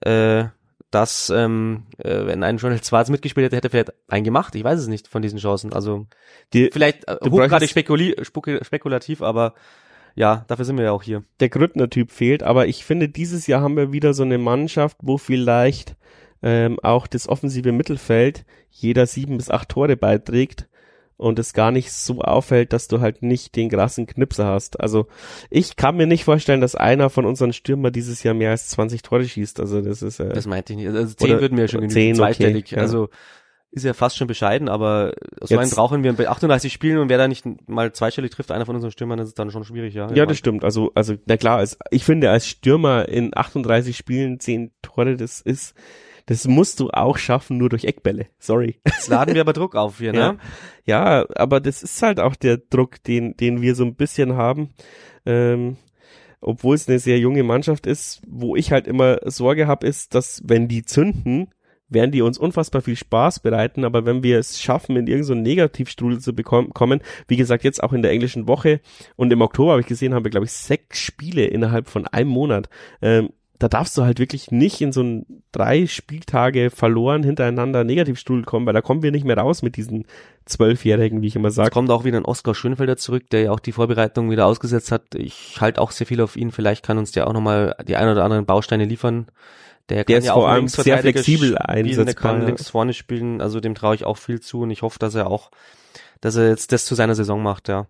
[0.00, 0.44] äh,
[0.90, 4.54] dass ähm, äh, wenn ein Journal Schwarz mitgespielt hätte, hätte er vielleicht einen gemacht.
[4.54, 5.72] Ich weiß es nicht von diesen Chancen.
[5.72, 6.06] Also
[6.52, 9.54] die, vielleicht äh, hochgradig spekuli spekulativ, aber
[10.14, 11.22] ja, dafür sind wir ja auch hier.
[11.40, 15.18] Der Grüttner-Typ fehlt, aber ich finde, dieses Jahr haben wir wieder so eine Mannschaft, wo
[15.18, 15.94] vielleicht
[16.42, 20.68] ähm, auch das offensive Mittelfeld jeder sieben bis acht Tore beiträgt
[21.16, 24.80] und es gar nicht so auffällt, dass du halt nicht den krassen Knipser hast.
[24.80, 25.08] Also
[25.50, 29.02] ich kann mir nicht vorstellen, dass einer von unseren Stürmer dieses Jahr mehr als 20
[29.02, 29.58] Tore schießt.
[29.58, 30.88] Also das ist äh, Das meinte ich nicht.
[30.88, 32.66] Also 10 würden mir schon genügen, zweistellig.
[32.66, 32.82] Okay, ja.
[32.82, 33.08] Also
[33.70, 37.10] ist ja fast schon bescheiden, aber so Jetzt, einen brauchen wir bei 38 Spielen und
[37.10, 39.92] wer da nicht mal zweistellig trifft, einer von unseren Stürmern, das ist dann schon schwierig,
[39.92, 40.10] ja.
[40.12, 40.64] Ja, das stimmt.
[40.64, 45.42] Also, also, na klar, als, ich finde, als Stürmer in 38 Spielen 10 Tore, das
[45.42, 45.74] ist,
[46.28, 48.26] das musst du auch schaffen, nur durch Eckbälle.
[48.38, 48.78] Sorry.
[48.84, 50.38] Jetzt laden wir aber Druck auf hier, ne?
[50.84, 54.36] Ja, ja aber das ist halt auch der Druck, den, den wir so ein bisschen
[54.36, 54.68] haben.
[55.24, 55.78] Ähm,
[56.42, 60.42] obwohl es eine sehr junge Mannschaft ist, wo ich halt immer Sorge habe, ist, dass
[60.44, 61.48] wenn die zünden,
[61.88, 65.34] werden die uns unfassbar viel Spaß bereiten, aber wenn wir es schaffen, in irgendeinen so
[65.34, 68.82] Negativstrudel zu bekommen, wie gesagt, jetzt auch in der englischen Woche
[69.16, 72.28] und im Oktober habe ich gesehen, haben wir, glaube ich, sechs Spiele innerhalb von einem
[72.28, 72.68] Monat.
[73.00, 78.44] Ähm, da darfst du halt wirklich nicht in so ein drei Spieltage verloren hintereinander Negativstuhl
[78.44, 80.06] kommen, weil da kommen wir nicht mehr raus mit diesen
[80.44, 81.68] Zwölfjährigen, wie ich immer sage.
[81.68, 84.92] Es kommt auch wieder ein Oskar Schönfelder zurück, der ja auch die Vorbereitung wieder ausgesetzt
[84.92, 85.14] hat.
[85.14, 86.52] Ich halte auch sehr viel auf ihn.
[86.52, 89.26] Vielleicht kann uns der auch nochmal die ein oder anderen Bausteine liefern.
[89.88, 92.04] Der, der ist ja vor allem sehr flexibel einsetzbar.
[92.04, 94.98] Der kann links vorne spielen, also dem traue ich auch viel zu und ich hoffe,
[94.98, 95.50] dass er auch,
[96.20, 97.86] dass er jetzt das zu seiner Saison macht, ja.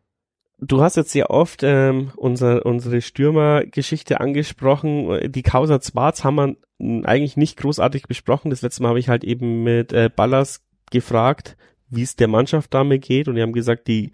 [0.60, 5.30] Du hast jetzt sehr oft ähm, unser, unsere Stürmergeschichte angesprochen.
[5.30, 6.34] Die Causa Zwarz haben
[6.80, 8.50] wir eigentlich nicht großartig besprochen.
[8.50, 11.56] Das letzte Mal habe ich halt eben mit äh, Ballas gefragt,
[11.90, 13.28] wie es der Mannschaft damit geht.
[13.28, 14.10] Und die haben gesagt, die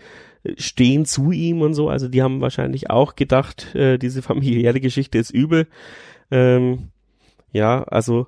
[0.58, 1.88] stehen zu ihm und so.
[1.88, 5.66] Also die haben wahrscheinlich auch gedacht, äh, diese familiäre Geschichte ist übel.
[6.30, 6.90] Ähm,
[7.52, 8.26] ja, also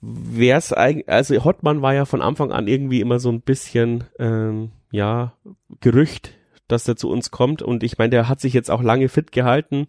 [0.00, 4.04] wer es eigentlich, also Hottmann war ja von Anfang an irgendwie immer so ein bisschen,
[4.18, 5.34] ähm, ja,
[5.80, 6.34] Gerücht
[6.68, 7.62] dass er zu uns kommt.
[7.62, 9.86] Und ich meine, der hat sich jetzt auch lange fit gehalten,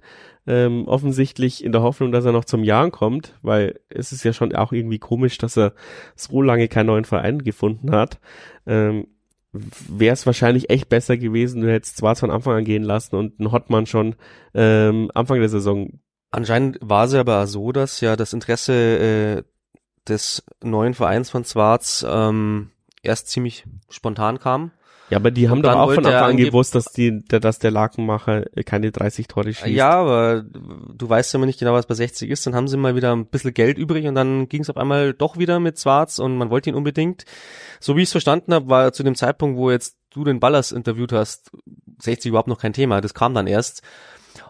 [0.47, 4.33] ähm, offensichtlich in der Hoffnung, dass er noch zum Jahren kommt, weil es ist ja
[4.33, 5.73] schon auch irgendwie komisch, dass er
[6.15, 8.19] so lange keinen neuen Verein gefunden hat.
[8.65, 9.07] Ähm,
[9.88, 13.39] Wäre es wahrscheinlich echt besser gewesen, du hättest zwar von Anfang an gehen lassen und
[13.39, 14.15] ein Hotman schon
[14.53, 15.99] ähm, Anfang der Saison.
[16.29, 19.43] Anscheinend war es aber so, dass ja das Interesse äh,
[20.09, 24.71] des neuen Vereins von Zwarz ähm, erst ziemlich spontan kam.
[25.09, 28.45] Ja, aber die haben doch auch von Anfang an gewusst, dass die, dass der Lakenmacher
[28.65, 29.67] keine 30 Tore schießt.
[29.67, 32.47] Ja, aber du weißt ja immer nicht genau, was bei 60 ist.
[32.47, 35.13] Dann haben sie mal wieder ein bisschen Geld übrig und dann ging es auf einmal
[35.13, 37.25] doch wieder mit Schwarz und man wollte ihn unbedingt.
[37.79, 40.71] So wie ich es verstanden habe, war zu dem Zeitpunkt, wo jetzt du den Ballers
[40.71, 41.51] interviewt hast,
[42.01, 42.99] 60 überhaupt noch kein Thema.
[43.01, 43.83] Das kam dann erst.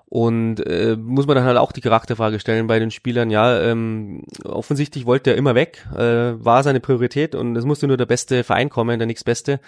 [0.07, 4.23] Und äh, muss man dann halt auch die Charakterfrage stellen bei den Spielern, ja, ähm,
[4.43, 8.43] offensichtlich wollte er immer weg, äh, war seine Priorität und es musste nur der beste
[8.43, 9.59] Verein kommen, der nächstbeste.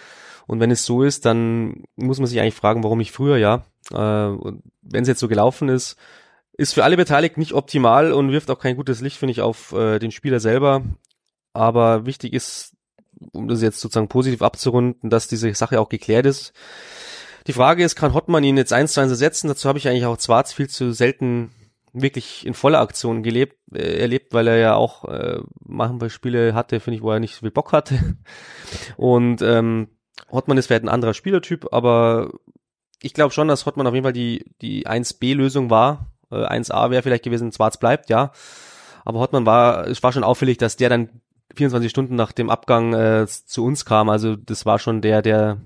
[0.48, 3.66] Und wenn es so ist, dann muss man sich eigentlich fragen, warum nicht früher, ja.
[3.92, 4.38] Äh,
[4.82, 5.98] wenn es jetzt so gelaufen ist,
[6.54, 9.74] ist für alle Beteiligten nicht optimal und wirft auch kein gutes Licht, finde ich, auf
[9.74, 10.84] äh, den Spieler selber.
[11.54, 12.74] Aber wichtig ist,
[13.34, 16.54] um das jetzt sozusagen positiv abzurunden, dass diese Sache auch geklärt ist.
[17.48, 19.48] Die Frage ist, kann Hottmann ihn jetzt eins zu eins ersetzen?
[19.48, 21.52] Dazu habe ich eigentlich auch Zwarz viel zu selten
[21.94, 26.98] wirklich in voller Aktion gelebt, äh, erlebt, weil er ja auch äh, Spiele hatte, finde
[26.98, 28.18] ich, wo er nicht so viel Bock hatte.
[28.98, 29.88] Und ähm,
[30.32, 32.32] Hottmann ist vielleicht ein anderer Spielertyp, aber
[33.02, 36.12] ich glaube schon, dass Hottmann auf jeden Fall die, die 1B-Lösung war.
[36.32, 38.32] Äh, 1A wäre vielleicht gewesen, Schwarz bleibt, ja.
[39.06, 41.22] Aber Hottmann war, es war schon auffällig, dass der dann
[41.56, 44.10] 24 Stunden nach dem Abgang äh, zu uns kam.
[44.10, 45.62] Also das war schon der, der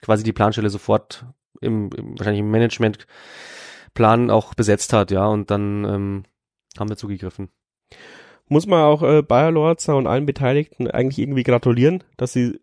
[0.00, 1.24] quasi die Planstelle sofort
[1.60, 6.24] im, im wahrscheinlich im Managementplan auch besetzt hat, ja, und dann ähm,
[6.78, 7.50] haben wir zugegriffen.
[8.48, 12.60] Muss man auch äh, Bayer Lorzer und allen Beteiligten eigentlich irgendwie gratulieren, dass sie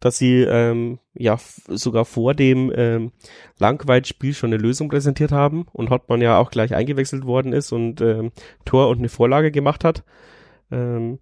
[0.00, 3.12] dass sie ähm, ja sogar vor dem ähm,
[3.58, 8.00] Langweitspiel schon eine Lösung präsentiert haben und Hottmann ja auch gleich eingewechselt worden ist und
[8.00, 8.30] ähm,
[8.64, 10.04] Tor und eine Vorlage gemacht hat.
[10.70, 11.18] Ähm,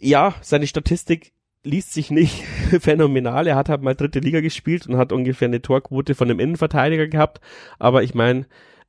[0.00, 1.32] ja, seine Statistik
[1.64, 2.44] liest sich nicht
[2.80, 3.46] phänomenal.
[3.46, 7.06] Er hat halt mal dritte Liga gespielt und hat ungefähr eine Torquote von einem Innenverteidiger
[7.06, 7.40] gehabt.
[7.78, 8.46] Aber ich meine,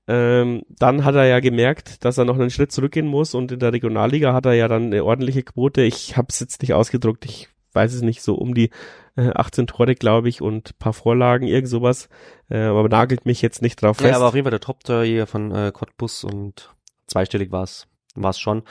[0.07, 3.59] ähm, dann hat er ja gemerkt, dass er noch einen Schritt zurückgehen muss und in
[3.59, 5.81] der Regionalliga hat er ja dann eine ordentliche Quote.
[5.83, 8.69] Ich habe es jetzt nicht ausgedruckt, ich weiß es nicht, so um die
[9.15, 12.09] äh, 18 Tore, glaube ich, und paar Vorlagen, irgend sowas.
[12.49, 14.09] Äh, aber nagelt mich jetzt nicht drauf fest.
[14.09, 16.73] Ja, aber auf jeden Fall der Top-Torjäger von äh, Cottbus und
[17.07, 18.63] zweistellig war es war es schon.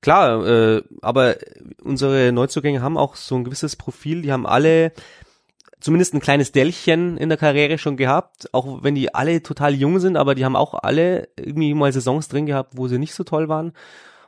[0.00, 1.36] Klar, äh, aber
[1.82, 4.22] unsere Neuzugänge haben auch so ein gewisses Profil.
[4.22, 4.92] Die haben alle
[5.80, 9.98] zumindest ein kleines Dellchen in der Karriere schon gehabt, auch wenn die alle total jung
[9.98, 13.24] sind, aber die haben auch alle irgendwie mal Saisons drin gehabt, wo sie nicht so
[13.24, 13.72] toll waren.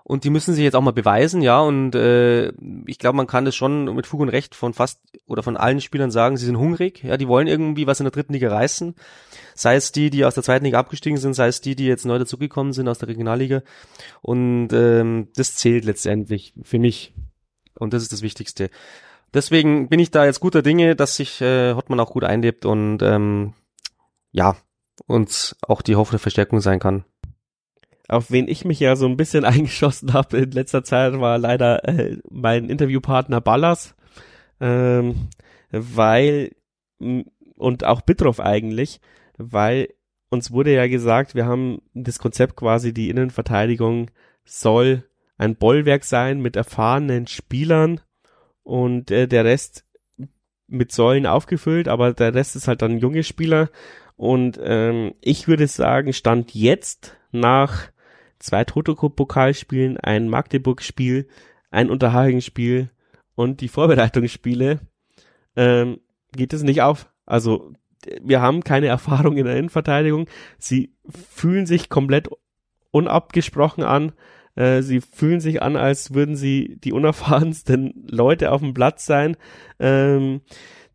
[0.05, 1.61] Und die müssen sich jetzt auch mal beweisen, ja.
[1.61, 2.53] Und äh,
[2.87, 5.81] ich glaube, man kann das schon mit Fug und Recht von fast oder von allen
[5.81, 8.95] Spielern sagen, sie sind hungrig, ja, die wollen irgendwie was in der dritten Liga reißen.
[9.55, 12.05] Sei es die, die aus der zweiten Liga abgestiegen sind, sei es die, die jetzt
[12.05, 13.63] neu dazugekommen sind aus der Regionalliga.
[14.23, 17.15] Und ähm, das zählt letztendlich für mich.
[17.79, 18.71] Und das ist das Wichtigste.
[19.35, 23.03] Deswegen bin ich da jetzt guter Dinge, dass sich äh, Hottmann auch gut einlebt und
[23.03, 23.55] ähm,
[24.31, 24.57] ja,
[25.07, 27.05] uns auch die hoffende Verstärkung sein kann.
[28.09, 31.89] Auf wen ich mich ja so ein bisschen eingeschossen habe in letzter Zeit, war leider
[31.89, 33.95] äh, mein Interviewpartner Ballas,
[34.61, 35.29] ähm,
[35.71, 36.53] weil
[37.57, 39.01] und auch Bitroff eigentlich,
[39.39, 39.89] weil
[40.31, 44.11] uns wurde ja gesagt, wir haben das Konzept quasi, die Innenverteidigung
[44.45, 45.05] soll
[45.37, 48.01] ein Bollwerk sein mit erfahrenen Spielern
[48.63, 49.85] und äh, der Rest
[50.67, 53.69] mit Säulen aufgefüllt, aber der Rest ist halt dann junge Spieler
[54.17, 57.91] und ähm, ich würde sagen, stand jetzt nach
[58.39, 61.29] zwei Toto-Pokalspielen, ein Magdeburg-Spiel,
[61.71, 62.91] ein Unterhaching-Spiel
[63.35, 64.81] und die Vorbereitungsspiele
[65.57, 66.01] ähm,
[66.33, 67.11] geht es nicht auf.
[67.27, 67.73] Also
[68.23, 70.29] wir haben keine Erfahrung in der Innenverteidigung.
[70.59, 72.29] Sie fühlen sich komplett
[72.91, 74.13] unabgesprochen an.
[74.55, 79.37] Äh, sie fühlen sich an, als würden sie die unerfahrensten Leute auf dem Platz sein.
[79.79, 80.43] Ähm,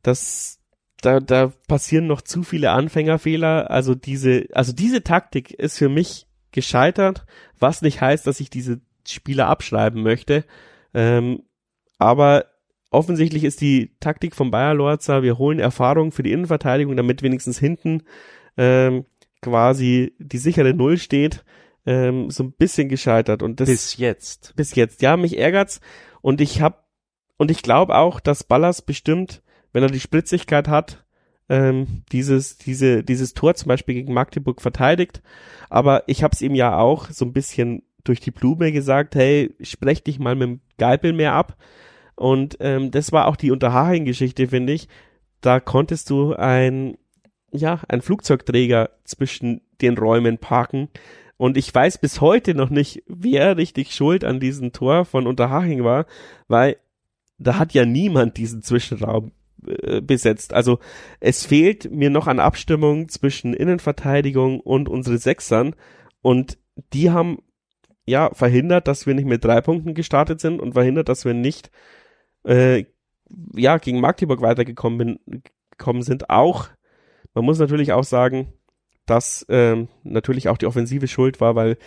[0.03, 0.57] das,
[1.01, 3.69] da, da passieren noch zu viele Anfängerfehler.
[3.69, 7.25] Also diese, also diese Taktik ist für mich gescheitert,
[7.60, 10.43] was nicht heißt, dass ich diese Spieler abschreiben möchte.
[10.93, 11.43] Ähm,
[11.97, 12.45] aber
[12.89, 17.60] offensichtlich ist die Taktik von Bayer Lorza, wir holen Erfahrung für die Innenverteidigung, damit wenigstens
[17.60, 18.03] hinten
[18.57, 19.05] ähm,
[19.41, 21.43] quasi die sichere Null steht
[21.88, 24.53] ähm, so ein bisschen gescheitert und das bis jetzt.
[24.55, 25.79] Bis jetzt, ja, mich ärgert's
[26.21, 26.86] und ich hab
[27.38, 29.41] und ich glaube auch, dass Ballas bestimmt,
[29.78, 31.06] wenn er die Spritzigkeit hat,
[31.50, 35.22] ähm, dieses diese dieses Tor zum Beispiel gegen Magdeburg verteidigt.
[35.70, 39.54] Aber ich habe es ihm ja auch so ein bisschen durch die Blume gesagt, hey,
[39.62, 41.58] sprech dich mal mit dem Geipel mehr ab.
[42.16, 44.88] Und ähm, das war auch die Unterhaching-Geschichte, finde ich.
[45.42, 46.98] Da konntest du ein
[47.52, 50.90] ja ein Flugzeugträger zwischen den Räumen parken
[51.38, 55.84] und ich weiß bis heute noch nicht, wer richtig schuld an diesem Tor von Unterhaching
[55.84, 56.08] war,
[56.48, 56.78] weil
[57.38, 60.54] da hat ja niemand diesen Zwischenraum besetzt.
[60.54, 60.80] Also
[61.20, 65.76] es fehlt mir noch an Abstimmung zwischen Innenverteidigung und unsere Sechsern
[66.22, 66.58] und
[66.93, 67.39] die haben
[68.06, 71.72] ja verhindert, dass wir nicht mit drei Punkten gestartet sind und verhindert, dass wir nicht
[72.46, 72.86] äh,
[73.54, 75.41] ja gegen Magdeburg weitergekommen bin,
[75.72, 76.30] gekommen sind.
[76.30, 76.70] Auch
[77.34, 78.54] man muss natürlich auch sagen,
[79.06, 81.78] dass ähm, natürlich auch die Offensive schuld war, weil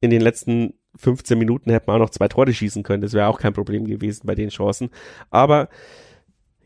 [0.00, 3.02] in den letzten 15 Minuten hätte man auch noch zwei Tore schießen können.
[3.02, 4.90] Das wäre auch kein Problem gewesen bei den Chancen.
[5.30, 5.68] Aber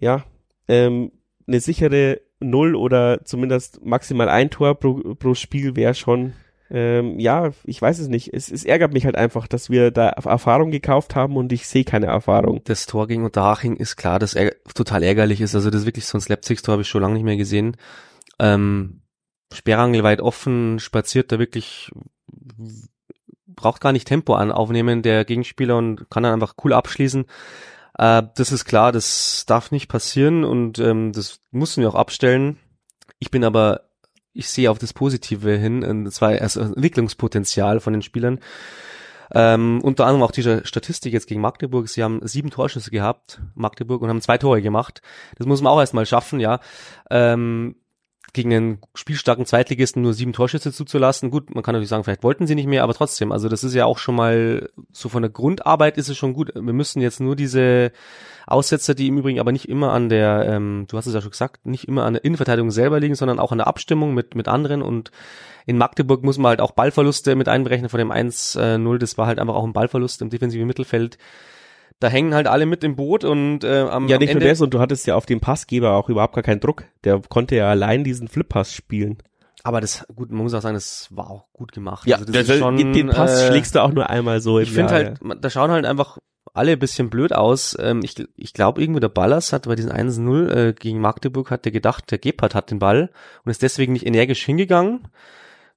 [0.02, 0.24] ja,
[0.66, 1.12] ähm,
[1.46, 6.32] eine sichere Null oder zumindest maximal ein Tor pro, pro Spiel wäre schon,
[6.70, 8.34] ähm, ja, ich weiß es nicht.
[8.34, 11.84] Es, es ärgert mich halt einfach, dass wir da Erfahrung gekauft haben und ich sehe
[11.84, 12.62] keine Erfahrung.
[12.64, 15.54] Das Tor gegen Unterhaching ist klar, dass er total ärgerlich ist.
[15.54, 17.76] Also das ist wirklich so ein Slapsticks-Tor habe ich schon lange nicht mehr gesehen.
[18.40, 19.02] Ähm,
[19.52, 21.92] Sperrangel weit offen, spaziert da wirklich,
[23.46, 27.26] braucht gar nicht Tempo an aufnehmen, der Gegenspieler und kann dann einfach cool abschließen.
[27.98, 32.58] Äh, das ist klar, das darf nicht passieren und ähm, das mussten wir auch abstellen.
[33.18, 33.88] Ich bin aber,
[34.32, 38.40] ich sehe auf das Positive hin, und zwar also Entwicklungspotenzial von den Spielern.
[39.34, 41.88] Ähm, unter anderem auch diese Statistik jetzt gegen Magdeburg.
[41.88, 45.00] Sie haben sieben Torschüsse gehabt, Magdeburg, und haben zwei Tore gemacht.
[45.38, 46.60] Das muss man auch erstmal schaffen, ja.
[47.10, 47.76] Ähm,
[48.32, 51.30] gegen einen spielstarken Zweitligisten nur sieben Torschüsse zuzulassen.
[51.30, 53.74] Gut, man kann natürlich sagen, vielleicht wollten sie nicht mehr, aber trotzdem, also das ist
[53.74, 56.52] ja auch schon mal, so von der Grundarbeit ist es schon gut.
[56.54, 57.92] Wir müssen jetzt nur diese
[58.46, 61.30] Aussetzer, die im Übrigen aber nicht immer an der, ähm, du hast es ja schon
[61.30, 64.48] gesagt, nicht immer an der Innenverteidigung selber liegen, sondern auch an der Abstimmung mit, mit
[64.48, 65.10] anderen und
[65.66, 69.38] in Magdeburg muss man halt auch Ballverluste mit einberechnen von dem 1-0, das war halt
[69.38, 71.18] einfach auch ein Ballverlust im defensiven Mittelfeld
[72.02, 74.60] da hängen halt alle mit im Boot und äh, am, Ja, nicht am nur das,
[74.60, 76.84] und du hattest ja auf dem Passgeber auch überhaupt gar keinen Druck.
[77.04, 79.18] Der konnte ja allein diesen Flip-Pass spielen.
[79.62, 82.08] Aber das, gut, man muss auch sagen, das war auch gut gemacht.
[82.08, 84.64] Ja, also das ist schon, den Pass äh, schlägst du auch nur einmal so im
[84.64, 86.18] Ich finde halt, da schauen halt einfach
[86.52, 87.76] alle ein bisschen blöd aus.
[87.80, 91.64] Ähm, ich ich glaube, irgendwie der Ballas hat bei diesen 1-0 äh, gegen Magdeburg hat
[91.64, 93.10] der gedacht, der Gebhardt hat den Ball
[93.44, 95.06] und ist deswegen nicht energisch hingegangen.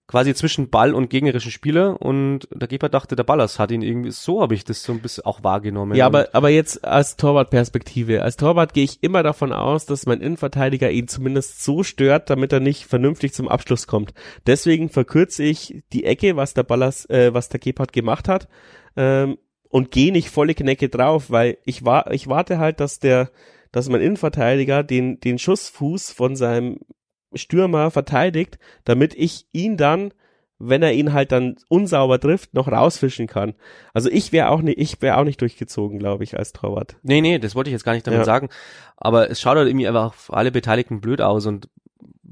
[0.08, 4.12] Quasi zwischen Ball und gegnerischen Spieler und der Gebhardt dachte, der Ballas hat ihn irgendwie,
[4.12, 5.96] so habe ich das so ein bisschen auch wahrgenommen.
[5.96, 8.22] Ja, aber, aber jetzt als Torwartperspektive.
[8.22, 12.54] Als Torwart gehe ich immer davon aus, dass mein Innenverteidiger ihn zumindest so stört, damit
[12.54, 14.14] er nicht vernünftig zum Abschluss kommt.
[14.46, 18.48] Deswegen verkürze ich die Ecke, was der Ballas, äh, was der Gebhardt gemacht hat,
[18.96, 19.40] ähm,
[19.70, 23.32] und gehe nicht volle Knecke drauf, weil ich war, ich warte halt, dass der,
[23.72, 26.80] dass mein Innenverteidiger den, den Schussfuß von seinem
[27.36, 30.14] Stürmer verteidigt, damit ich ihn dann,
[30.58, 33.56] wenn er ihn halt dann unsauber trifft, noch rausfischen kann.
[33.94, 36.96] Also ich wäre auch nicht, ich wäre auch nicht durchgezogen, glaube ich, als Torwart.
[37.04, 38.26] Nee, nee, das wollte ich jetzt gar nicht damit ja.
[38.26, 38.50] sagen.
[38.98, 41.70] Aber es schaut halt irgendwie einfach für alle Beteiligten blöd aus und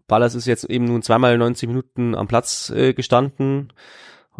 [0.07, 3.71] Ballas ist jetzt eben nun zweimal 90 Minuten am Platz äh, gestanden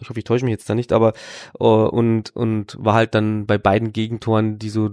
[0.01, 1.13] ich hoffe, ich täusche mich jetzt da nicht, aber
[1.59, 4.89] uh, und und war halt dann bei beiden Gegentoren, die so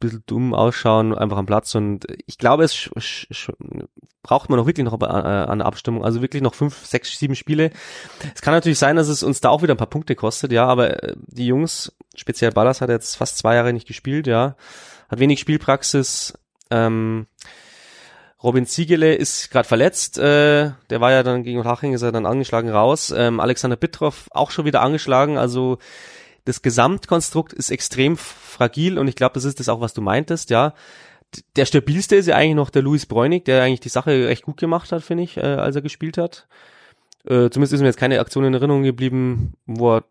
[0.00, 2.90] bisschen dumm ausschauen, einfach am Platz und ich glaube, es
[4.22, 7.70] braucht man noch wirklich noch an der Abstimmung, also wirklich noch fünf, sechs, sieben Spiele.
[8.34, 10.66] Es kann natürlich sein, dass es uns da auch wieder ein paar Punkte kostet, ja,
[10.66, 14.56] aber äh, die Jungs, speziell Ballas hat jetzt fast zwei Jahre nicht gespielt, ja,
[15.08, 16.34] hat wenig Spielpraxis,
[16.70, 17.26] ähm,
[18.42, 20.18] Robin Ziegele ist gerade verletzt.
[20.18, 23.12] Äh, der war ja dann gegen Haching, ist er dann angeschlagen raus.
[23.14, 25.36] Ähm, Alexander Bittroff auch schon wieder angeschlagen.
[25.36, 25.78] Also
[26.44, 30.50] das Gesamtkonstrukt ist extrem fragil und ich glaube, das ist das auch, was du meintest,
[30.50, 30.74] ja.
[31.54, 34.56] Der stabilste ist ja eigentlich noch der Luis Bräunig, der eigentlich die Sache recht gut
[34.56, 36.48] gemacht hat, finde ich, äh, als er gespielt hat.
[37.24, 40.04] Äh, zumindest ist mir jetzt keine Aktion in Erinnerung geblieben, wo er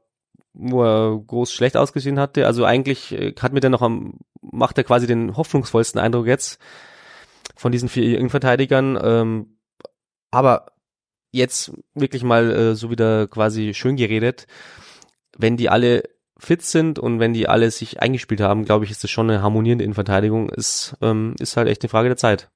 [0.54, 2.46] wo er groß schlecht ausgesehen hatte.
[2.46, 6.60] Also eigentlich äh, hat mir der noch am, macht er quasi den hoffnungsvollsten Eindruck jetzt
[7.56, 9.00] von diesen vier Innenverteidigern.
[9.02, 9.58] Ähm,
[10.32, 10.74] aber
[11.32, 14.48] jetzt wirklich mal äh, so wieder quasi schön geredet.
[15.38, 16.04] Wenn die alle
[16.40, 19.42] fit sind und wenn die alle sich eingespielt haben, glaube ich, ist das schon eine
[19.42, 20.50] harmonierende Innenverteidigung.
[20.50, 22.50] Ist, ähm, ist halt echt eine Frage der Zeit.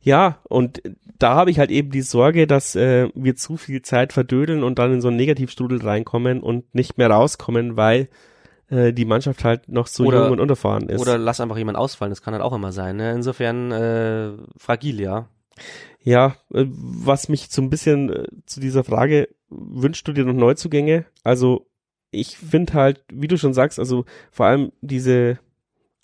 [0.00, 0.82] Ja, und
[1.18, 4.78] da habe ich halt eben die Sorge, dass äh, wir zu viel Zeit verdödeln und
[4.78, 8.08] dann in so einen Negativstrudel reinkommen und nicht mehr rauskommen, weil
[8.68, 11.00] äh, die Mannschaft halt noch so oder, jung und unerfahren ist.
[11.00, 12.96] Oder lass einfach jemand ausfallen, das kann halt auch immer sein.
[12.96, 13.12] Ne?
[13.12, 15.28] Insofern äh, fragil, ja.
[16.02, 20.34] Ja, äh, was mich so ein bisschen äh, zu dieser Frage, wünschst du dir noch
[20.34, 21.06] Neuzugänge?
[21.24, 21.69] Also
[22.10, 25.38] ich finde halt, wie du schon sagst, also vor allem diese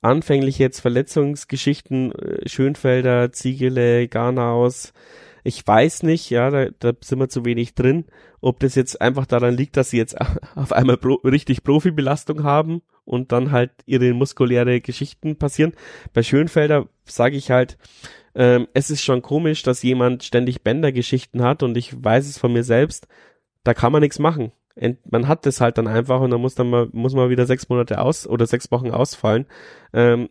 [0.02, 4.92] anfängliche jetzt Verletzungsgeschichten, äh, Schönfelder, Ziegele, Garnaus,
[5.46, 8.06] ich weiß nicht, ja, da, da sind wir zu wenig drin,
[8.40, 10.16] ob das jetzt einfach daran liegt, dass sie jetzt
[10.56, 15.72] auf einmal pro, richtig Profibelastung haben und dann halt ihre muskuläre Geschichten passieren.
[16.12, 17.78] Bei Schönfelder sage ich halt,
[18.34, 22.52] ähm, es ist schon komisch, dass jemand ständig Bändergeschichten hat und ich weiß es von
[22.52, 23.06] mir selbst,
[23.62, 24.52] da kann man nichts machen.
[25.04, 27.68] Man hat das halt dann einfach und dann muss dann mal, muss man wieder sechs
[27.68, 29.46] Monate aus oder sechs Wochen ausfallen.
[29.92, 30.28] Ähm,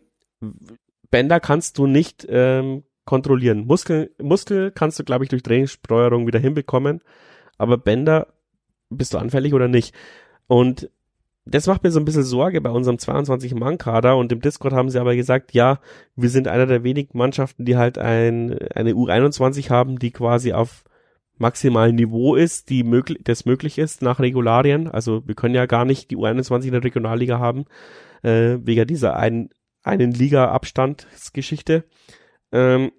[1.10, 3.66] Bänder kannst du nicht ähm, kontrollieren.
[3.66, 7.00] Muskel, Muskel kannst du, glaube ich, durch Trainingssteuerung wieder hinbekommen,
[7.58, 8.28] aber Bänder
[8.90, 9.94] bist du anfällig oder nicht.
[10.46, 10.90] Und
[11.44, 15.00] das macht mir so ein bisschen Sorge bei unserem 22-Mann-Kader und im Discord haben sie
[15.00, 15.78] aber gesagt, ja,
[16.16, 20.84] wir sind einer der wenigen Mannschaften, die halt ein, eine U21 haben, die quasi auf
[21.38, 24.88] maximalen Niveau ist, die möglich, das möglich ist nach Regularien.
[24.88, 27.64] Also wir können ja gar nicht die U21 in der Regionalliga haben,
[28.22, 29.50] äh, wegen dieser einen,
[29.82, 31.84] einen Liga-Abstandsgeschichte.
[32.52, 32.90] Ähm,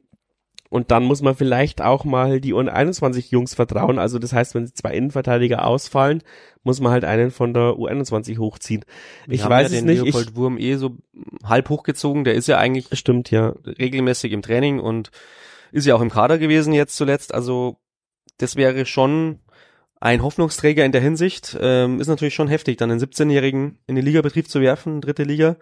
[0.69, 3.99] und dann muss man vielleicht auch mal die U21 Jungs vertrauen.
[3.99, 6.21] Also das heißt, wenn zwei Innenverteidiger ausfallen,
[6.63, 8.83] muss man halt einen von der U21 hochziehen.
[9.27, 10.03] Ich Wir weiß ja es nicht.
[10.03, 10.97] Leopold ich, Wurm eh so
[11.43, 12.25] halb hochgezogen.
[12.25, 15.11] Der ist ja eigentlich stimmt ja regelmäßig im Training und
[15.71, 17.33] ist ja auch im Kader gewesen jetzt zuletzt.
[17.33, 17.77] Also
[18.37, 19.39] das wäre schon
[19.99, 21.57] ein Hoffnungsträger in der Hinsicht.
[21.59, 25.57] Ähm, ist natürlich schon heftig, dann einen 17-Jährigen in den Ligabetrieb zu werfen, dritte Liga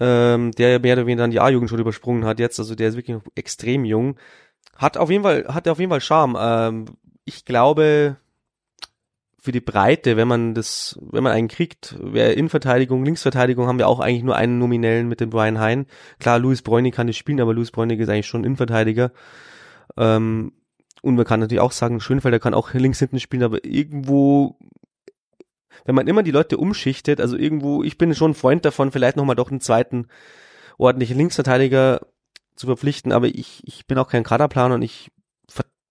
[0.00, 2.96] ähm, der mehr oder weniger dann die A-Jugend schon übersprungen hat jetzt, also der ist
[2.96, 4.16] wirklich extrem jung.
[4.76, 6.36] Hat auf jeden Fall, hat auf jeden Fall Charme.
[6.38, 6.84] Ähm,
[7.24, 8.16] ich glaube,
[9.38, 13.88] für die Breite, wenn man das, wenn man einen kriegt, wäre Innenverteidigung, Linksverteidigung haben wir
[13.88, 15.86] auch eigentlich nur einen nominellen mit dem Brian Hein.
[16.18, 19.12] Klar, Louis Bräunig kann das spielen, aber Louis Bräunig ist eigentlich schon Innenverteidiger.
[19.96, 20.52] Ähm,
[21.02, 24.56] und man kann natürlich auch sagen, Schönfelder kann auch links hinten spielen, aber irgendwo
[25.84, 29.16] wenn man immer die Leute umschichtet, also irgendwo, ich bin schon ein Freund davon, vielleicht
[29.16, 30.08] nochmal doch einen zweiten
[30.78, 32.00] ordentlichen Linksverteidiger
[32.56, 35.10] zu verpflichten, aber ich, ich bin auch kein Kaderplaner und ich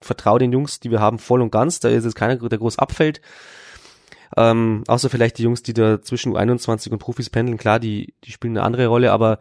[0.01, 1.79] vertraue den Jungs, die wir haben, voll und ganz.
[1.79, 3.21] Da ist jetzt keiner, der groß abfällt.
[4.37, 8.31] Ähm, außer vielleicht die Jungs, die da zwischen U21 und Profis pendeln, klar, die, die
[8.31, 9.39] spielen eine andere Rolle, aber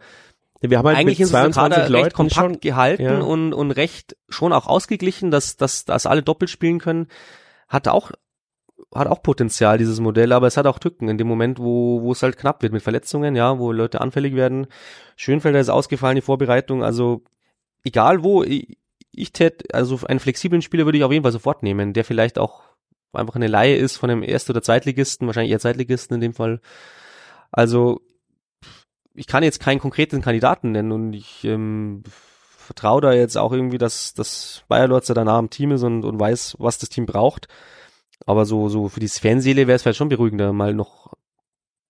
[0.61, 3.19] wir haben halt eigentlich unser Kader Leuten recht kompakt schon, gehalten ja.
[3.19, 7.07] und, und recht schon auch ausgeglichen, dass, dass, dass alle doppelt spielen können.
[7.67, 8.11] Hatte auch
[8.93, 12.11] hat auch Potenzial, dieses Modell, aber es hat auch Tücken in dem Moment, wo, wo
[12.11, 14.67] es halt knapp wird mit Verletzungen, ja, wo Leute anfällig werden.
[15.15, 17.23] Schönfelder ist ausgefallen, die Vorbereitung, also
[17.83, 18.77] egal wo, ich,
[19.11, 22.37] ich tät, also einen flexiblen Spieler würde ich auf jeden Fall sofort nehmen, der vielleicht
[22.39, 22.63] auch
[23.13, 26.61] einfach eine Laie ist von einem Erst- oder Zweitligisten, wahrscheinlich eher Zweitligisten in dem Fall.
[27.51, 28.01] Also
[29.15, 32.03] ich kann jetzt keinen konkreten Kandidaten nennen und ich ähm,
[32.57, 36.19] vertraue da jetzt auch irgendwie, dass, dass Bayer Lorzer danach im Team ist und, und
[36.19, 37.47] weiß, was das Team braucht.
[38.25, 41.13] Aber so, so für die Fanseele wäre es vielleicht schon beruhigender, mal noch,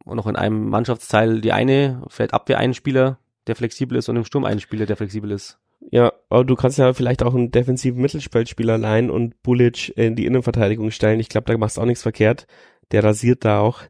[0.05, 4.25] noch in einem Mannschaftsteil die eine, vielleicht Abwehr einen Spieler, der flexibel ist und im
[4.25, 5.59] Sturm einen Spieler, der flexibel ist.
[5.91, 10.25] Ja, aber du kannst ja vielleicht auch einen defensiven Mittelfeldspieler leihen und Bullic in die
[10.25, 11.19] Innenverteidigung stellen.
[11.19, 12.47] Ich glaube, da machst du auch nichts verkehrt.
[12.91, 13.81] Der rasiert da auch.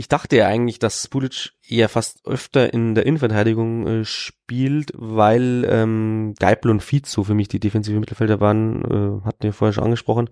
[0.00, 5.66] Ich dachte ja eigentlich, dass Bulic eher fast öfter in der Innenverteidigung äh, spielt, weil
[5.68, 9.84] ähm, Geipel und Fizo für mich die defensive Mittelfelder waren, äh, hatten wir vorher schon
[9.84, 10.30] angesprochen.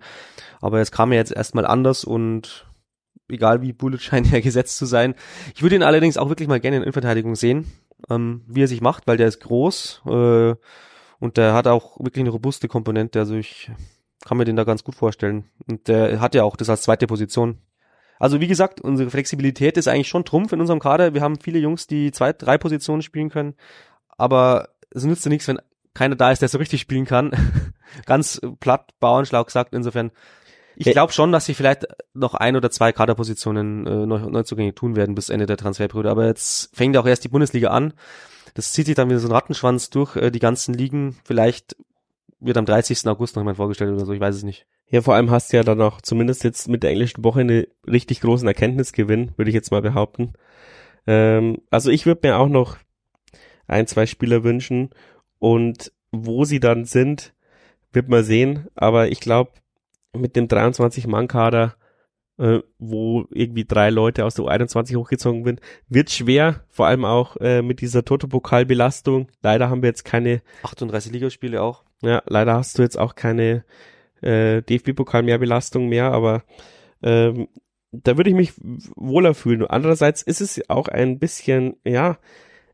[0.59, 2.67] Aber es kam ja jetzt erstmal anders und
[3.29, 5.13] egal wie Bulic scheint ja gesetzt zu sein.
[5.53, 7.71] Ich würde ihn allerdings auch wirklich mal gerne in Innenverteidigung sehen,
[8.09, 10.55] ähm, wie er sich macht, weil der ist groß äh,
[11.19, 13.19] und der hat auch wirklich eine robuste Komponente.
[13.19, 13.69] Also ich
[14.25, 15.45] kann mir den da ganz gut vorstellen.
[15.67, 17.59] Und der hat ja auch das als zweite Position
[18.19, 21.13] also wie gesagt, unsere Flexibilität ist eigentlich schon Trumpf in unserem Kader.
[21.13, 23.55] Wir haben viele Jungs, die zwei, drei Positionen spielen können,
[24.17, 25.59] aber es nützt ja nichts, wenn
[25.93, 27.31] keiner da ist, der so richtig spielen kann.
[28.05, 29.73] Ganz platt, Bauernschlag gesagt.
[29.73, 30.11] Insofern,
[30.75, 34.75] ich glaube schon, dass sie vielleicht noch ein oder zwei Kaderpositionen äh, neu, neu zugänglich
[34.75, 36.09] tun werden bis Ende der Transferperiode.
[36.09, 37.93] Aber jetzt fängt auch erst die Bundesliga an.
[38.53, 41.17] Das zieht sich dann wieder so ein Rattenschwanz durch äh, die ganzen Ligen.
[41.23, 41.75] Vielleicht
[42.39, 43.07] wird am 30.
[43.07, 44.65] August noch jemand vorgestellt oder so, ich weiß es nicht.
[44.91, 47.67] Ja, vor allem hast du ja dann auch zumindest jetzt mit der englischen Woche eine
[47.87, 50.33] richtig großen Erkenntnisgewinn, würde ich jetzt mal behaupten.
[51.05, 52.77] Ähm, also ich würde mir auch noch
[53.67, 54.89] ein, zwei Spieler wünschen
[55.37, 57.33] und wo sie dann sind,
[57.93, 58.67] wird man sehen.
[58.75, 59.51] Aber ich glaube,
[60.13, 61.75] mit dem 23-Mann-Kader,
[62.39, 67.37] äh, wo irgendwie drei Leute aus der U21 hochgezogen sind, wird schwer, vor allem auch
[67.37, 69.27] äh, mit dieser Toto-Pokal-Belastung.
[69.43, 71.83] Leider haben wir jetzt keine 38 Ligaspiele auch.
[72.01, 73.65] Ja, leider hast du jetzt auch keine
[74.21, 76.43] äh, DFB-Pokal mehr Belastung mehr, aber
[77.01, 77.47] ähm,
[77.91, 78.53] da würde ich mich
[78.95, 79.65] wohler fühlen.
[79.65, 82.17] Andererseits ist es auch ein bisschen, ja,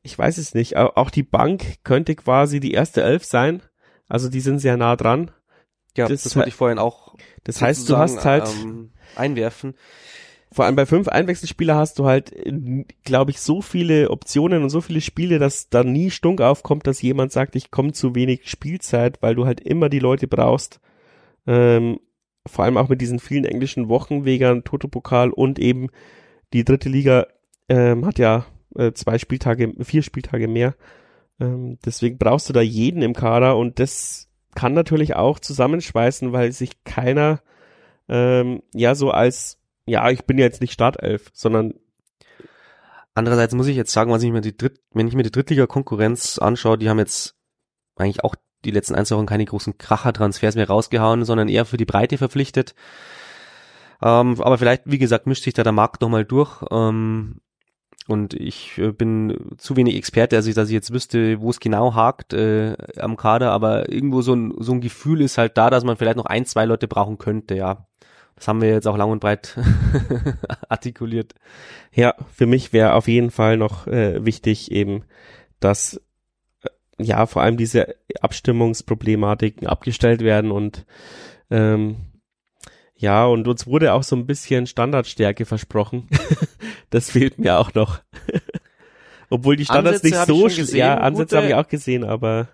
[0.01, 3.61] ich weiß es nicht, auch die Bank könnte quasi die erste Elf sein.
[4.07, 5.31] Also die sind sehr nah dran.
[5.97, 7.15] Ja, das, das wollte ich vorhin auch.
[7.43, 9.75] Das heißt, du hast halt ähm, einwerfen.
[10.51, 12.33] Vor allem bei fünf Einwechselspieler hast du halt,
[13.03, 17.01] glaube ich, so viele Optionen und so viele Spiele, dass da nie Stunk aufkommt, dass
[17.01, 20.79] jemand sagt, ich komme zu wenig Spielzeit, weil du halt immer die Leute brauchst.
[21.47, 21.99] Ähm,
[22.47, 25.87] vor allem auch mit diesen vielen englischen Wochenwegern, Toto-Pokal und eben
[26.53, 27.27] die dritte Liga
[27.69, 30.75] ähm, hat ja äh, zwei Spieltage, vier Spieltage mehr.
[31.39, 36.51] Ähm, deswegen brauchst du da jeden im Kader und das kann natürlich auch zusammenschweißen, weil
[36.51, 37.41] sich keiner
[38.07, 41.73] ähm, ja so als ja, ich bin jetzt nicht Startelf, sondern
[43.15, 46.37] Andererseits muss ich jetzt sagen, was ich mir die Dritt, wenn ich mir die Drittliga-Konkurrenz
[46.37, 47.35] anschaue, die haben jetzt
[47.95, 48.35] eigentlich auch
[48.65, 52.75] die letzten ein, Wochen keine großen Kracher-Transfers mehr rausgehauen, sondern eher für die Breite verpflichtet.
[54.01, 56.63] Ähm, aber vielleicht, wie gesagt, mischt sich da der Markt nochmal durch.
[56.71, 57.41] Ähm,
[58.07, 61.95] und ich äh, bin zu wenig Experte, also dass ich jetzt wüsste, wo es genau
[61.95, 65.83] hakt äh, am Kader, aber irgendwo so ein, so ein Gefühl ist halt da, dass
[65.83, 67.87] man vielleicht noch ein, zwei Leute brauchen könnte, ja.
[68.35, 69.57] Das haben wir jetzt auch lang und breit
[70.69, 71.35] artikuliert.
[71.93, 75.05] Ja, für mich wäre auf jeden Fall noch äh, wichtig eben,
[75.61, 76.01] dass
[76.99, 80.85] ja vor allem diese Abstimmungsproblematiken abgestellt werden und
[81.49, 81.97] ähm,
[82.97, 86.07] ja, und uns wurde auch so ein bisschen Standardstärke versprochen.
[86.89, 87.99] das fehlt mir auch noch.
[89.29, 92.47] Obwohl die Standards Ansätze nicht so, gesehen, ja, Ansätze habe ich auch gesehen, aber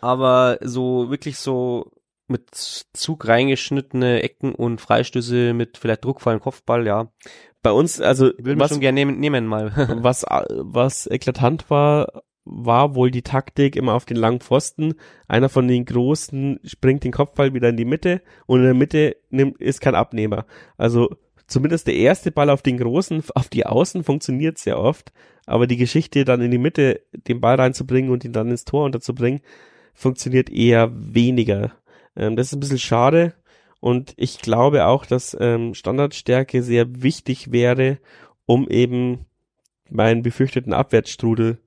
[0.00, 1.92] aber so wirklich so
[2.26, 7.12] mit Zug reingeschnittene Ecken und Freistöße mit vielleicht druckvollen Kopfball, ja.
[7.62, 9.72] Bei uns, also würde was schon gerne nehmen, nehmen mal.
[10.02, 14.94] was was eklatant war, war wohl die Taktik immer auf den langen Pfosten.
[15.28, 19.16] Einer von den Großen springt den Kopfball wieder in die Mitte und in der Mitte
[19.30, 20.46] nimmt, ist kein Abnehmer.
[20.76, 21.10] Also
[21.46, 25.12] zumindest der erste Ball auf den Großen, auf die Außen funktioniert sehr oft,
[25.46, 28.84] aber die Geschichte dann in die Mitte den Ball reinzubringen und ihn dann ins Tor
[28.84, 29.40] unterzubringen,
[29.94, 31.72] funktioniert eher weniger.
[32.16, 33.34] Ähm, das ist ein bisschen schade.
[33.80, 37.98] Und ich glaube auch, dass ähm, Standardstärke sehr wichtig wäre,
[38.46, 39.26] um eben
[39.90, 41.58] meinen befürchteten Abwärtsstrudel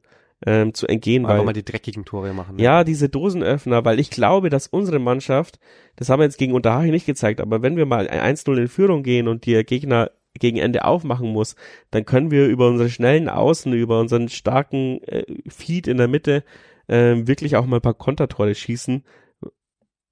[0.45, 1.23] ähm, zu entgehen.
[1.23, 2.55] weil, mal die dreckigen Tore machen.
[2.55, 2.63] Ne?
[2.63, 5.59] Ja, diese Dosenöffner, weil ich glaube, dass unsere Mannschaft,
[5.95, 9.03] das haben wir jetzt gegen Unterhaching nicht gezeigt, aber wenn wir mal 1-0 in Führung
[9.03, 11.55] gehen und der Gegner gegen Ende aufmachen muss,
[11.91, 16.43] dann können wir über unsere schnellen Außen, über unseren starken äh, Feed in der Mitte
[16.88, 19.03] äh, wirklich auch mal ein paar Kontertore schießen,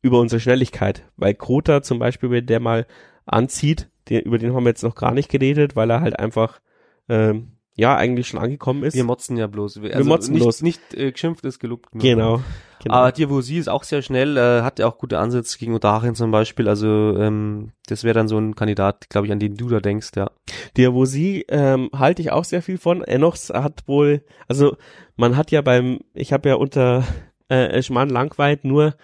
[0.02, 1.04] über unsere Schnelligkeit.
[1.18, 2.88] Weil Krota zum Beispiel, wenn der mal
[3.26, 6.62] anzieht, den, über den haben wir jetzt noch gar nicht geredet, weil er halt einfach
[7.10, 8.94] ähm, ja eigentlich schon angekommen ist.
[8.94, 9.78] Wir motzen ja bloß.
[9.78, 10.62] Also wir motzen nicht, bloß.
[10.62, 11.90] Nicht äh, geschimpft ist gelobt.
[11.94, 12.42] Genau.
[12.82, 12.96] genau.
[12.96, 16.32] Aber Diavosi ist auch sehr schnell, äh, hat ja auch gute Ansätze gegen Odarin zum
[16.32, 16.70] Beispiel.
[16.70, 20.12] Also ähm, das wäre dann so ein Kandidat, glaube ich, an den du da denkst,
[20.16, 20.30] ja.
[20.78, 23.04] Diavosi ähm, halte ich auch sehr viel von.
[23.04, 24.78] Enox hat wohl, also
[25.16, 27.04] man hat ja beim, ich habe ja unter
[27.50, 28.96] äh, Schmarrn Langweit nur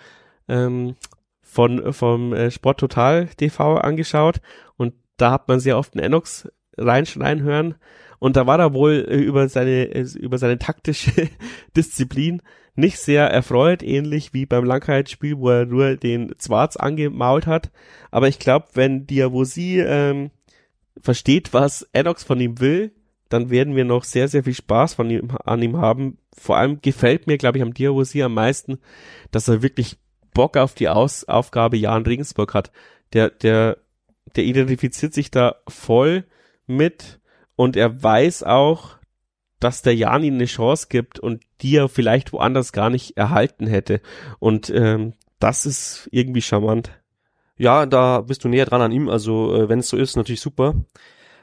[0.47, 0.95] ähm,
[1.41, 4.41] von vom äh, Sport Total TV angeschaut
[4.78, 6.47] und da hat man sehr oft einen Enox
[6.78, 7.76] reinschreien hören
[8.20, 11.30] und da war er wohl äh, über seine äh, über seine taktische
[11.76, 12.41] Disziplin
[12.76, 17.72] nicht sehr erfreut, ähnlich wie beim Langheitsspiel, wo er nur den Zwarz angemault hat.
[18.11, 20.32] Aber ich glaube, wenn Diavosi ähm,
[20.99, 22.91] versteht, was Enox von ihm will,
[23.28, 26.17] dann werden wir noch sehr, sehr viel Spaß von ihm, an ihm haben.
[26.34, 28.80] Vor allem gefällt mir, glaube ich, am Diavosi am meisten,
[29.32, 29.97] dass er wirklich
[30.34, 32.72] Bock auf die Aus Aufgabe Jan Regensburg hat.
[33.13, 33.78] Der, der,
[34.36, 36.24] der identifiziert sich da voll
[36.65, 37.20] mit
[37.60, 38.91] und er weiß auch,
[39.60, 43.68] dass der Jan ihm eine Chance gibt und die er vielleicht woanders gar nicht erhalten
[43.68, 43.99] hätte.
[44.39, 46.91] Und ähm, das ist irgendwie charmant.
[47.57, 49.10] Ja, da bist du näher dran an ihm.
[49.10, 50.74] Also äh, wenn es so ist, natürlich super.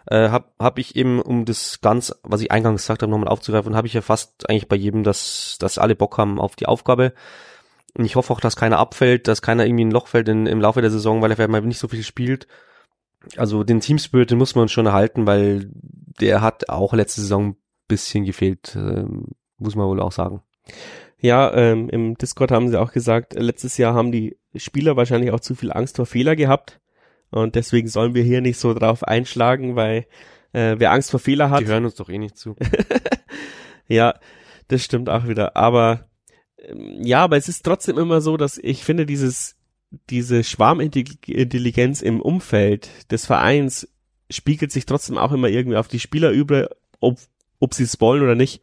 [0.07, 3.77] Äh, hab, hab ich eben, um das ganz, was ich eingangs gesagt habe, nochmal aufzugreifen,
[3.77, 7.13] habe ich ja fast eigentlich bei jedem, dass, dass alle Bock haben auf die Aufgabe.
[7.93, 10.63] Und ich hoffe auch, dass keiner abfällt, dass keiner irgendwie ein Loch fällt in, im
[10.63, 12.47] Laufe der Saison, weil er vielleicht mal nicht so viel spielt.
[13.37, 15.71] Also den Teamspirit, den muss man schon erhalten, weil
[16.21, 17.57] der hat auch letzte Saison ein
[17.89, 19.05] bisschen gefehlt, äh,
[19.59, 20.43] muss man wohl auch sagen.
[21.19, 25.41] Ja, ähm, im Discord haben sie auch gesagt, letztes Jahr haben die Spieler wahrscheinlich auch
[25.41, 26.81] zu viel Angst vor Fehler gehabt.
[27.31, 30.07] Und deswegen sollen wir hier nicht so drauf einschlagen, weil
[30.53, 31.63] äh, wer Angst vor Fehler hat.
[31.63, 32.57] Die hören uns doch eh nicht zu.
[33.89, 34.15] ja,
[34.69, 35.57] das stimmt auch wieder.
[35.57, 36.07] Aber
[36.59, 39.56] ähm, ja, aber es ist trotzdem immer so, dass ich finde, dieses,
[40.11, 43.89] diese Schwarmintelligenz im Umfeld des Vereins
[44.31, 46.71] spiegelt sich trotzdem auch immer irgendwie auf die Spieler über,
[47.01, 47.19] ob,
[47.61, 48.61] ob sie es wollen oder nicht.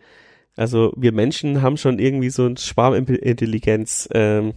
[0.55, 4.53] Also wir Menschen haben schon irgendwie so ein Schwarmintelligenz ähm,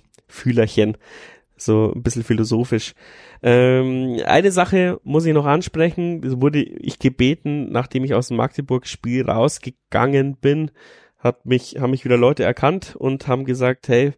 [1.57, 2.95] so ein bisschen philosophisch.
[3.43, 8.37] Ähm, eine Sache muss ich noch ansprechen, das wurde ich gebeten, nachdem ich aus dem
[8.37, 10.71] Magdeburg-Spiel rausgegangen bin,
[11.19, 14.13] hat mich, haben mich wieder Leute erkannt und haben gesagt, hey,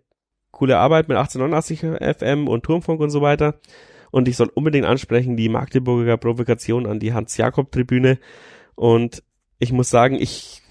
[0.51, 3.61] coole Arbeit mit 1889 FM und Turmfunk und so weiter.
[4.11, 8.19] Und ich soll unbedingt ansprechen die Magdeburger Provokation an die Hans-Jakob-Tribüne.
[8.75, 9.23] Und
[9.59, 10.63] ich muss sagen, ich,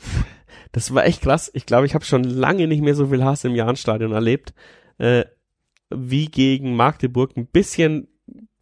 [0.72, 1.52] das war echt krass.
[1.54, 4.54] Ich glaube, ich habe schon lange nicht mehr so viel Hass im Jahnstadion erlebt,
[4.98, 5.26] äh,
[5.90, 7.38] wie gegen Magdeburg.
[7.38, 8.08] Ein bisschen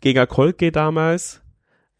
[0.01, 1.41] gegen Kolke damals,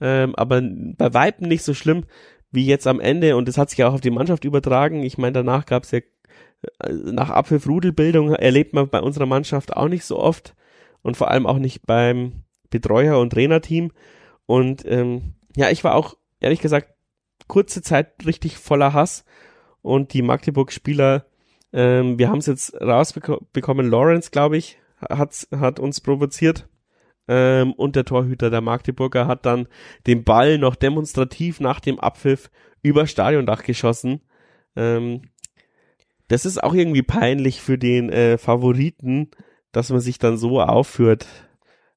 [0.02, 2.06] ähm, aber bei Weitem nicht so schlimm
[2.52, 3.36] wie jetzt am Ende.
[3.36, 5.04] Und das hat sich auch auf die Mannschaft übertragen.
[5.04, 6.00] Ich meine, danach gab es ja
[6.90, 10.56] nach Abpfiff-Rudelbildung erlebt man bei unserer Mannschaft auch nicht so oft
[11.02, 13.92] und vor allem auch nicht beim Betreuer und Trainerteam.
[14.46, 16.90] Und ähm, ja, ich war auch ehrlich gesagt
[17.48, 19.26] kurze Zeit richtig voller Hass
[19.82, 21.26] und die Magdeburg-Spieler,
[21.74, 26.68] ähm, wir haben es jetzt rausbekommen, Lawrence, glaube ich, hat, hat uns provoziert.
[27.28, 29.68] Ähm, und der Torhüter der Magdeburger hat dann
[30.06, 32.52] den Ball noch demonstrativ nach dem Abpfiff
[32.82, 34.22] über Stadiondach geschossen.
[34.76, 35.24] Ähm,
[36.28, 39.30] das ist auch irgendwie peinlich für den äh, Favoriten,
[39.72, 41.28] dass man sich dann so aufführt.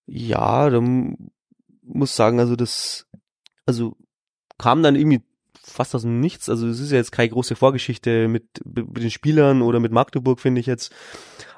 [0.07, 3.07] Ja, da muss sagen, also das,
[3.67, 3.97] also
[4.59, 5.23] kam dann irgendwie
[5.69, 6.49] fast aus dem Nichts.
[6.49, 10.41] Also es ist ja jetzt keine große Vorgeschichte mit, mit den Spielern oder mit Magdeburg,
[10.41, 10.93] finde ich jetzt.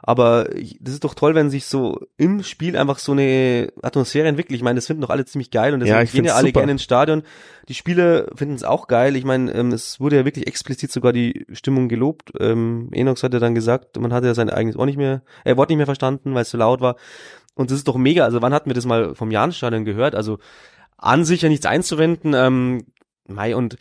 [0.02, 4.28] Aber ich, das ist doch toll, wenn sich so im Spiel einfach so eine Atmosphäre
[4.28, 4.56] entwickelt.
[4.56, 6.60] Ich meine, das finden doch alle ziemlich geil und deswegen ja, gehen ja alle super.
[6.60, 7.22] gerne ins Stadion.
[7.68, 9.14] Die Spieler finden es auch geil.
[9.16, 12.32] Ich meine, ähm, es wurde ja wirklich explizit sogar die Stimmung gelobt.
[12.40, 15.56] Ähm, Enox hat ja dann gesagt, man hatte ja sein eigenes Ohr nicht mehr, äh,
[15.56, 16.96] Wort nicht mehr verstanden, weil es so laut war.
[17.54, 18.24] Und das ist doch mega.
[18.24, 20.14] Also wann hatten wir das mal vom Jahnstadion gehört?
[20.14, 20.38] Also
[20.96, 22.32] an sich ja nichts einzuwenden.
[22.34, 22.86] Ähm,
[23.32, 23.76] Mai und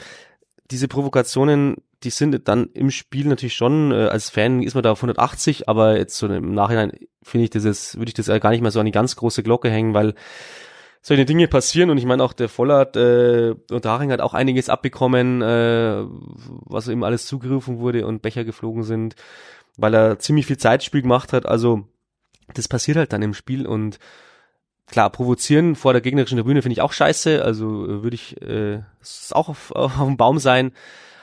[0.72, 4.92] diese Provokationen, die sind dann im Spiel natürlich schon, äh, als Fan ist man da
[4.92, 6.92] auf 180, aber jetzt so im Nachhinein
[7.24, 9.44] finde ich das jetzt, würde ich das gar nicht mehr so an die ganz große
[9.44, 10.14] Glocke hängen, weil
[11.02, 14.70] solche Dinge passieren und ich meine auch der Vollert äh, und Haring hat auch einiges
[14.70, 16.04] abbekommen, äh,
[16.66, 19.16] was ihm alles zugerufen wurde und Becher geflogen sind,
[19.78, 21.88] weil er ziemlich viel Zeitspiel gemacht hat, also
[22.54, 24.00] das passiert halt dann im Spiel und
[24.90, 27.44] klar, provozieren vor der gegnerischen Tribüne finde ich auch scheiße.
[27.44, 30.72] Also äh, würde ich äh, es auch auf, auf dem Baum sein.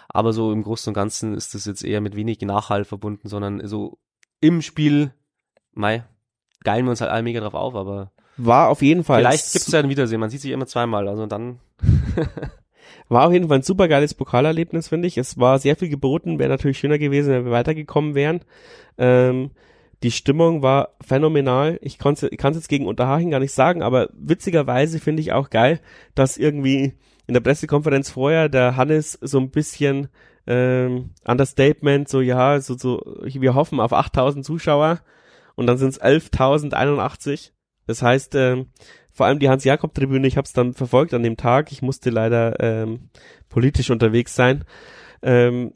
[0.08, 3.66] Aber so im Großen und Ganzen ist das jetzt eher mit wenig Nachhall verbunden, sondern
[3.66, 3.98] so
[4.40, 5.12] im Spiel,
[5.72, 6.04] mei,
[6.62, 9.20] geilen wir uns halt alle mega drauf auf, aber war auf jeden Fall.
[9.20, 10.20] Vielleicht gibt's ja ein Wiedersehen.
[10.20, 11.58] Man sieht sich immer zweimal, also dann.
[13.08, 15.16] war auf jeden Fall ein super geiles Pokalerlebnis, finde ich.
[15.16, 16.38] Es war sehr viel geboten.
[16.38, 18.40] Wäre natürlich schöner gewesen, wenn wir weitergekommen wären.
[18.98, 19.50] Ähm,
[20.02, 21.78] Die Stimmung war phänomenal.
[21.80, 25.80] Ich kann es jetzt gegen Unterhaching gar nicht sagen, aber witzigerweise finde ich auch geil,
[26.14, 26.94] dass irgendwie
[27.26, 30.08] in der Pressekonferenz vorher der Hannes so ein bisschen
[30.46, 35.00] ähm, Understatement, so ja, so, so wir hoffen auf 8000 Zuschauer
[35.54, 37.52] und dann sind es 11.081.
[37.86, 38.66] Das heißt, ähm,
[39.12, 42.60] vor allem die Hans-Jakob-Tribüne, ich habe es dann verfolgt an dem Tag, ich musste leider
[42.60, 43.08] ähm,
[43.48, 44.64] politisch unterwegs sein.
[45.22, 45.72] Ähm,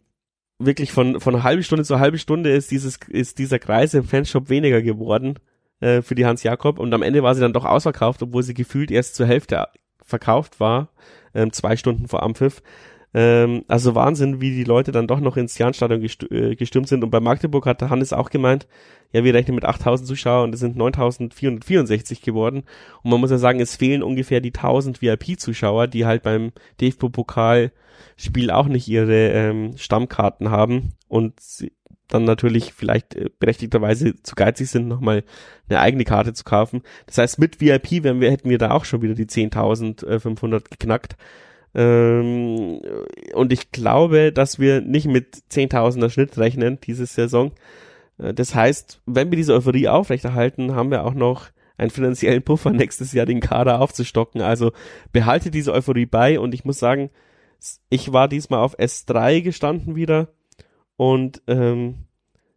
[0.60, 4.50] wirklich von, von halben Stunde zu halben Stunde ist dieses, ist dieser Kreis im Fanshop
[4.50, 5.38] weniger geworden
[5.80, 8.54] äh, für die Hans Jakob und am Ende war sie dann doch ausverkauft, obwohl sie
[8.54, 9.66] gefühlt erst zur Hälfte
[10.04, 10.90] verkauft war,
[11.34, 12.62] ähm, zwei Stunden vor Ampfiff.
[13.12, 17.02] Ähm, also Wahnsinn, wie die Leute dann doch noch ins Jahnstadion äh, gestürmt sind.
[17.02, 18.68] Und bei Magdeburg hat der Hannes auch gemeint,
[19.12, 22.62] ja, wir rechnen mit 8000 Zuschauern und es sind 9464 geworden.
[23.02, 26.52] Und man muss ja sagen, es fehlen ungefähr die 1000 VIP-Zuschauer, die halt beim
[28.20, 31.34] DFB-Pokal-Spiel auch nicht ihre ähm, Stammkarten haben und
[32.08, 35.24] dann natürlich vielleicht äh, berechtigterweise zu geizig sind, nochmal
[35.68, 36.82] eine eigene Karte zu kaufen.
[37.06, 41.16] Das heißt, mit VIP wären wir, hätten wir da auch schon wieder die 10.500 geknackt.
[41.72, 42.80] Ähm,
[43.32, 47.52] und ich glaube, dass wir nicht mit 10.000er Schnitt rechnen diese Saison.
[48.18, 51.46] Äh, das heißt, wenn wir diese Euphorie aufrechterhalten, haben wir auch noch
[51.78, 54.42] einen finanziellen Puffer nächstes Jahr den Kader aufzustocken.
[54.42, 54.72] Also
[55.12, 57.10] behalte diese Euphorie bei und ich muss sagen,
[57.88, 60.28] ich war diesmal auf S3 gestanden wieder
[60.96, 62.06] und ähm,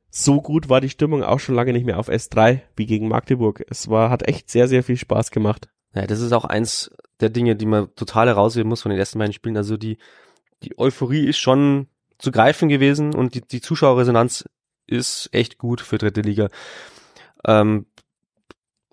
[0.10, 3.66] so gut war die Stimmung auch schon lange nicht mehr auf S3 wie gegen Magdeburg.
[3.70, 5.70] Es war, hat echt sehr, sehr viel Spaß gemacht.
[5.96, 9.18] Ja, das ist auch eins der Dinge, die man total herausheben muss von den ersten
[9.18, 9.58] beiden Spielen.
[9.58, 9.98] Also die,
[10.62, 11.88] die Euphorie ist schon
[12.20, 14.46] zu greifen gewesen und die, die Zuschauerresonanz
[14.86, 16.50] ist echt gut für dritte Liga.
[17.46, 17.88] Ähm,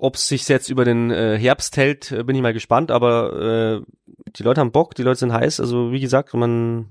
[0.00, 3.82] ob es sich jetzt über den äh, Herbst hält, äh, bin ich mal gespannt, aber
[3.84, 3.92] äh,
[4.36, 5.60] die Leute haben Bock, die Leute sind heiß.
[5.60, 6.88] Also wie gesagt, man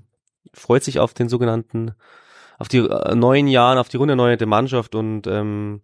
[0.54, 1.92] freut sich auf den sogenannten,
[2.58, 5.80] auf die äh, neuen Jahren, auf die runde neue Mannschaft und ähm,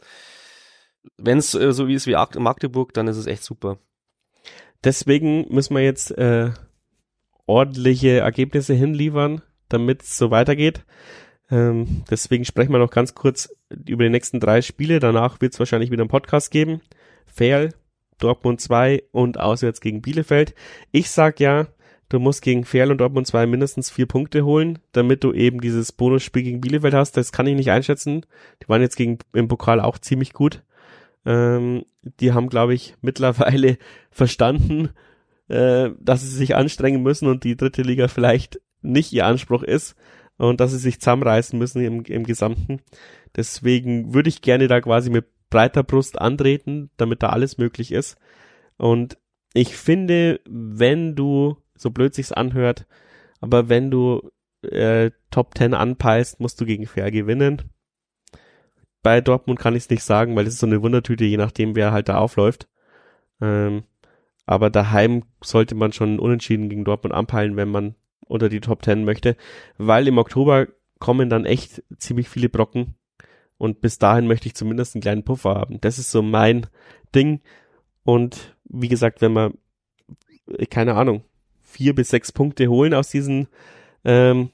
[1.16, 3.78] wenn es äh, so wie ist wie Magdeburg, dann ist es echt super.
[4.84, 6.50] Deswegen müssen wir jetzt äh,
[7.46, 10.84] ordentliche Ergebnisse hinliefern, damit es so weitergeht.
[11.50, 15.00] Ähm, deswegen sprechen wir noch ganz kurz über die nächsten drei Spiele.
[15.00, 16.80] Danach wird es wahrscheinlich wieder einen Podcast geben.
[17.36, 17.74] Fail,
[18.18, 20.54] Dortmund 2 und auswärts gegen Bielefeld.
[20.90, 21.66] Ich sag ja,
[22.08, 25.92] du musst gegen Fair und Dortmund 2 mindestens vier Punkte holen, damit du eben dieses
[25.92, 27.16] Bonusspiel gegen Bielefeld hast.
[27.16, 28.24] Das kann ich nicht einschätzen.
[28.62, 30.62] Die waren jetzt gegen im Pokal auch ziemlich gut.
[31.26, 31.84] Ähm,
[32.20, 33.76] die haben, glaube ich, mittlerweile
[34.10, 34.90] verstanden,
[35.48, 39.94] äh, dass sie sich anstrengen müssen und die dritte Liga vielleicht nicht ihr Anspruch ist
[40.38, 42.80] und dass sie sich zusammenreißen müssen im, im Gesamten.
[43.34, 48.16] Deswegen würde ich gerne da quasi mit breiter Brust antreten, damit da alles möglich ist.
[48.76, 49.18] Und
[49.54, 52.86] ich finde, wenn du, so blöd sich's anhört,
[53.40, 54.30] aber wenn du
[54.62, 57.62] äh, Top 10 anpeilst, musst du gegen Fair gewinnen.
[59.02, 61.76] Bei Dortmund kann ich es nicht sagen, weil es ist so eine Wundertüte, je nachdem,
[61.76, 62.68] wer halt da aufläuft.
[63.40, 63.84] Ähm,
[64.46, 67.94] aber daheim sollte man schon unentschieden gegen Dortmund anpeilen, wenn man
[68.26, 69.36] unter die Top 10 möchte,
[69.78, 70.66] weil im Oktober
[70.98, 72.94] kommen dann echt ziemlich viele Brocken
[73.58, 75.80] und bis dahin möchte ich zumindest einen kleinen Puffer haben.
[75.80, 76.66] Das ist so mein
[77.14, 77.40] Ding
[78.04, 79.54] und wie gesagt, wenn man
[80.70, 81.24] keine Ahnung
[81.62, 83.48] vier bis sechs Punkte holen aus diesen
[84.04, 84.50] ähm,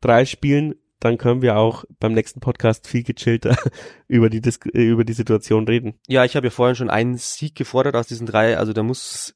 [0.00, 3.56] drei Spielen, dann können wir auch beim nächsten Podcast viel gechillter
[4.08, 5.94] über die Dis über die Situation reden.
[6.08, 9.35] Ja, ich habe ja vorhin schon einen Sieg gefordert aus diesen drei, also da muss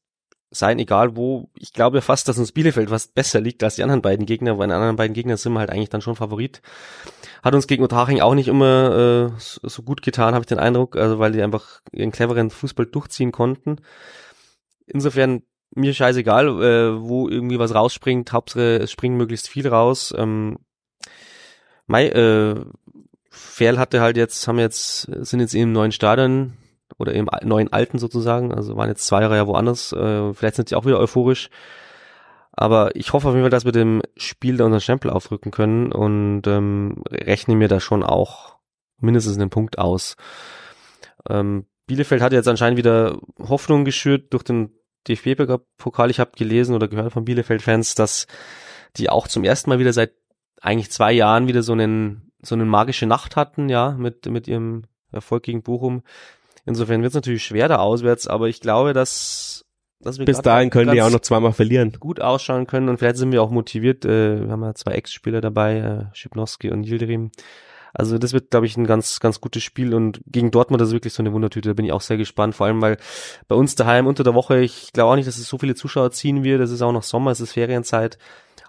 [0.51, 1.48] sein, egal wo.
[1.55, 4.64] Ich glaube fast, dass uns Bielefeld fast besser liegt als die anderen beiden Gegner, weil
[4.64, 6.61] in den anderen beiden Gegnern sind wir halt eigentlich dann schon Favorit.
[7.42, 10.96] Hat uns gegen Otaching auch nicht immer äh, so gut getan, habe ich den Eindruck,
[10.96, 13.76] also weil die einfach ihren cleveren Fußball durchziehen konnten.
[14.86, 15.42] Insofern
[15.72, 20.12] mir scheißegal, äh, wo irgendwie was rausspringt, Hauptsache es springt möglichst viel raus.
[20.16, 20.59] Ähm,
[21.86, 22.57] Mai, äh,
[23.30, 26.55] Ferl hatte halt jetzt, haben jetzt, sind jetzt im neuen Stadion
[26.99, 30.68] oder im neuen Alten sozusagen, also waren jetzt zwei Jahre ja woanders, äh, vielleicht sind
[30.68, 31.51] sie auch wieder euphorisch.
[32.53, 35.93] Aber ich hoffe auf jeden Fall, dass wir dem Spiel da unseren Stempel aufrücken können
[35.93, 38.57] und ähm, rechne mir da schon auch
[38.99, 40.16] mindestens einen Punkt aus.
[41.28, 44.72] Ähm, Bielefeld hat jetzt anscheinend wieder Hoffnung geschürt durch den
[45.09, 46.11] DFB-Pokal.
[46.11, 48.26] Ich habe gelesen oder gehört von Bielefeld-Fans, dass
[48.97, 50.12] die auch zum ersten Mal wieder seit
[50.61, 54.84] eigentlich zwei Jahren wieder so einen so eine magische Nacht hatten, ja, mit mit ihrem
[55.12, 56.03] Erfolg gegen Bochum.
[56.71, 59.64] Insofern wird es natürlich schwer da auswärts, aber ich glaube, dass
[59.99, 61.97] dass wir bis dahin können die auch noch zweimal verlieren.
[61.99, 64.05] Gut ausschauen können und vielleicht sind wir auch motiviert.
[64.05, 67.33] Äh, wir haben ja zwei Ex-Spieler dabei, äh, Schipnowski und Yildirim.
[67.93, 70.95] Also das wird, glaube ich, ein ganz, ganz gutes Spiel und gegen Dortmund das ist
[70.95, 71.68] wirklich so eine Wundertüte.
[71.68, 72.99] Da bin ich auch sehr gespannt, vor allem weil
[73.49, 76.12] bei uns daheim unter der Woche, ich glaube auch nicht, dass es so viele Zuschauer
[76.12, 76.61] ziehen wird.
[76.61, 78.16] Es ist auch noch Sommer, es ist Ferienzeit.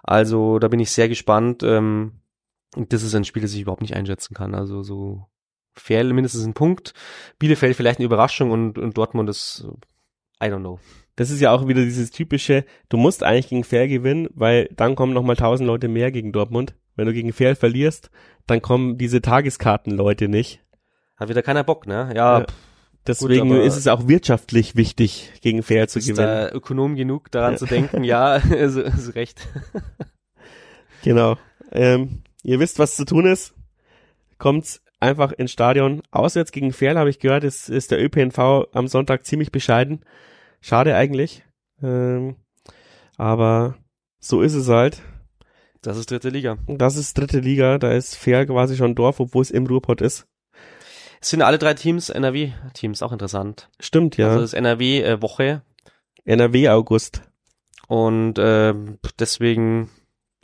[0.02, 1.62] Also da bin ich sehr gespannt.
[1.62, 2.20] Ähm,
[2.74, 4.56] das ist ein Spiel, das ich überhaupt nicht einschätzen kann.
[4.56, 5.28] Also so
[5.74, 6.94] Ferl mindestens ein Punkt,
[7.38, 9.66] Bielefeld vielleicht eine Überraschung und, und Dortmund ist,
[10.42, 10.78] I don't know.
[11.16, 14.94] Das ist ja auch wieder dieses typische, du musst eigentlich gegen Fair gewinnen, weil dann
[14.94, 16.74] kommen nochmal tausend Leute mehr gegen Dortmund.
[16.96, 18.10] Wenn du gegen Fair verlierst,
[18.46, 20.60] dann kommen diese Tageskartenleute nicht.
[21.16, 22.12] Hat wieder keiner Bock, ne?
[22.14, 22.40] Ja.
[22.40, 22.46] Ja.
[23.06, 26.26] Deswegen Gut, ist es auch wirtschaftlich wichtig, gegen Fair zu ist gewinnen.
[26.28, 27.58] da Ökonom genug daran Ja.
[27.58, 29.46] zu denken, ja, ist, ist recht.
[31.02, 31.36] Genau.
[31.72, 33.54] Ähm, ihr wisst, was zu tun ist.
[34.38, 36.02] Kommt einfach ins Stadion.
[36.10, 40.04] Auswärts gegen Ferl habe ich gehört, ist, ist der ÖPNV am Sonntag ziemlich bescheiden.
[40.60, 41.44] Schade eigentlich.
[41.82, 42.36] Ähm,
[43.16, 43.76] aber
[44.20, 45.02] so ist es halt.
[45.82, 46.58] Das ist dritte Liga.
[46.68, 50.26] Das ist dritte Liga, da ist Ferl quasi schon Dorf, obwohl es im Ruhrpott ist.
[51.20, 53.68] Es sind alle drei Teams NRW-Teams, auch interessant.
[53.80, 54.28] Stimmt, ja.
[54.28, 55.62] Also das ist NRW-Woche
[56.24, 57.22] NRW August.
[57.88, 58.74] und äh,
[59.18, 59.90] deswegen,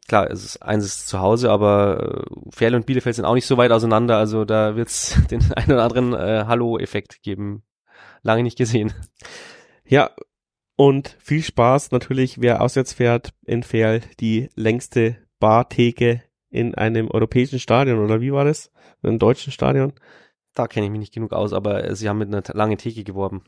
[0.08, 3.46] klar, es ist, eins ist zu Hause, aber äh, Ferl und Bielefeld sind auch nicht
[3.46, 7.62] so weit auseinander, also da wird's den einen oder anderen äh, Hallo-Effekt geben.
[8.22, 8.92] Lange nicht gesehen.
[9.86, 10.10] Ja,
[10.76, 17.60] und viel Spaß natürlich, wer auswärts fährt in Ferl, die längste Bartheke in einem europäischen
[17.60, 18.72] Stadion, oder wie war das?
[19.02, 19.92] In einem deutschen Stadion?
[20.54, 23.04] Da kenne ich mich nicht genug aus, aber äh, sie haben mit einer langen Theke
[23.04, 23.44] geworben.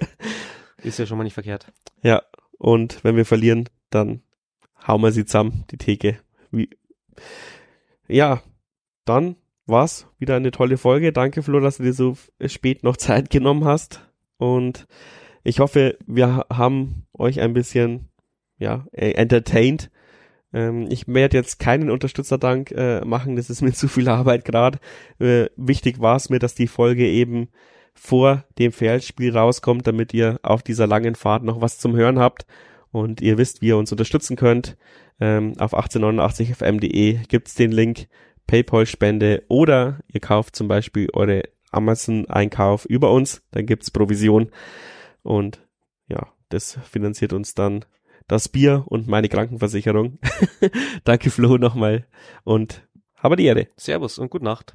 [0.82, 1.72] Ist ja schon mal nicht verkehrt.
[2.02, 2.22] ja,
[2.58, 4.22] und wenn wir verlieren, dann
[4.86, 6.18] hauen wir sie zusammen, die Theke.
[6.50, 6.68] Wie
[8.08, 8.42] ja,
[9.04, 11.12] dann war's wieder eine tolle Folge.
[11.12, 12.16] Danke, Flo, dass du dir so
[12.46, 14.00] spät noch Zeit genommen hast.
[14.38, 14.86] Und
[15.44, 18.08] ich hoffe, wir ha- haben euch ein bisschen
[18.58, 19.90] ja, äh, entertained.
[20.52, 24.78] Ähm, ich werde jetzt keinen Unterstützerdank äh, machen, das ist mir zu viel Arbeit gerade.
[25.18, 27.48] Äh, wichtig war es mir, dass die Folge eben
[27.94, 32.46] vor dem Feldspiel rauskommt, damit ihr auf dieser langen Fahrt noch was zum Hören habt
[32.92, 34.76] und ihr wisst, wie ihr uns unterstützen könnt.
[35.20, 38.08] Ähm, auf 1889fm.de gibt's den Link
[38.46, 44.50] Paypal-Spende oder ihr kauft zum Beispiel eure Amazon-Einkauf über uns, dann gibt's Provision
[45.22, 45.60] und
[46.08, 47.84] ja, das finanziert uns dann
[48.26, 50.18] das Bier und meine Krankenversicherung.
[51.04, 52.06] Danke Flo nochmal
[52.44, 52.86] und
[53.16, 53.68] habe die Ehre.
[53.76, 54.74] Servus und gute Nacht.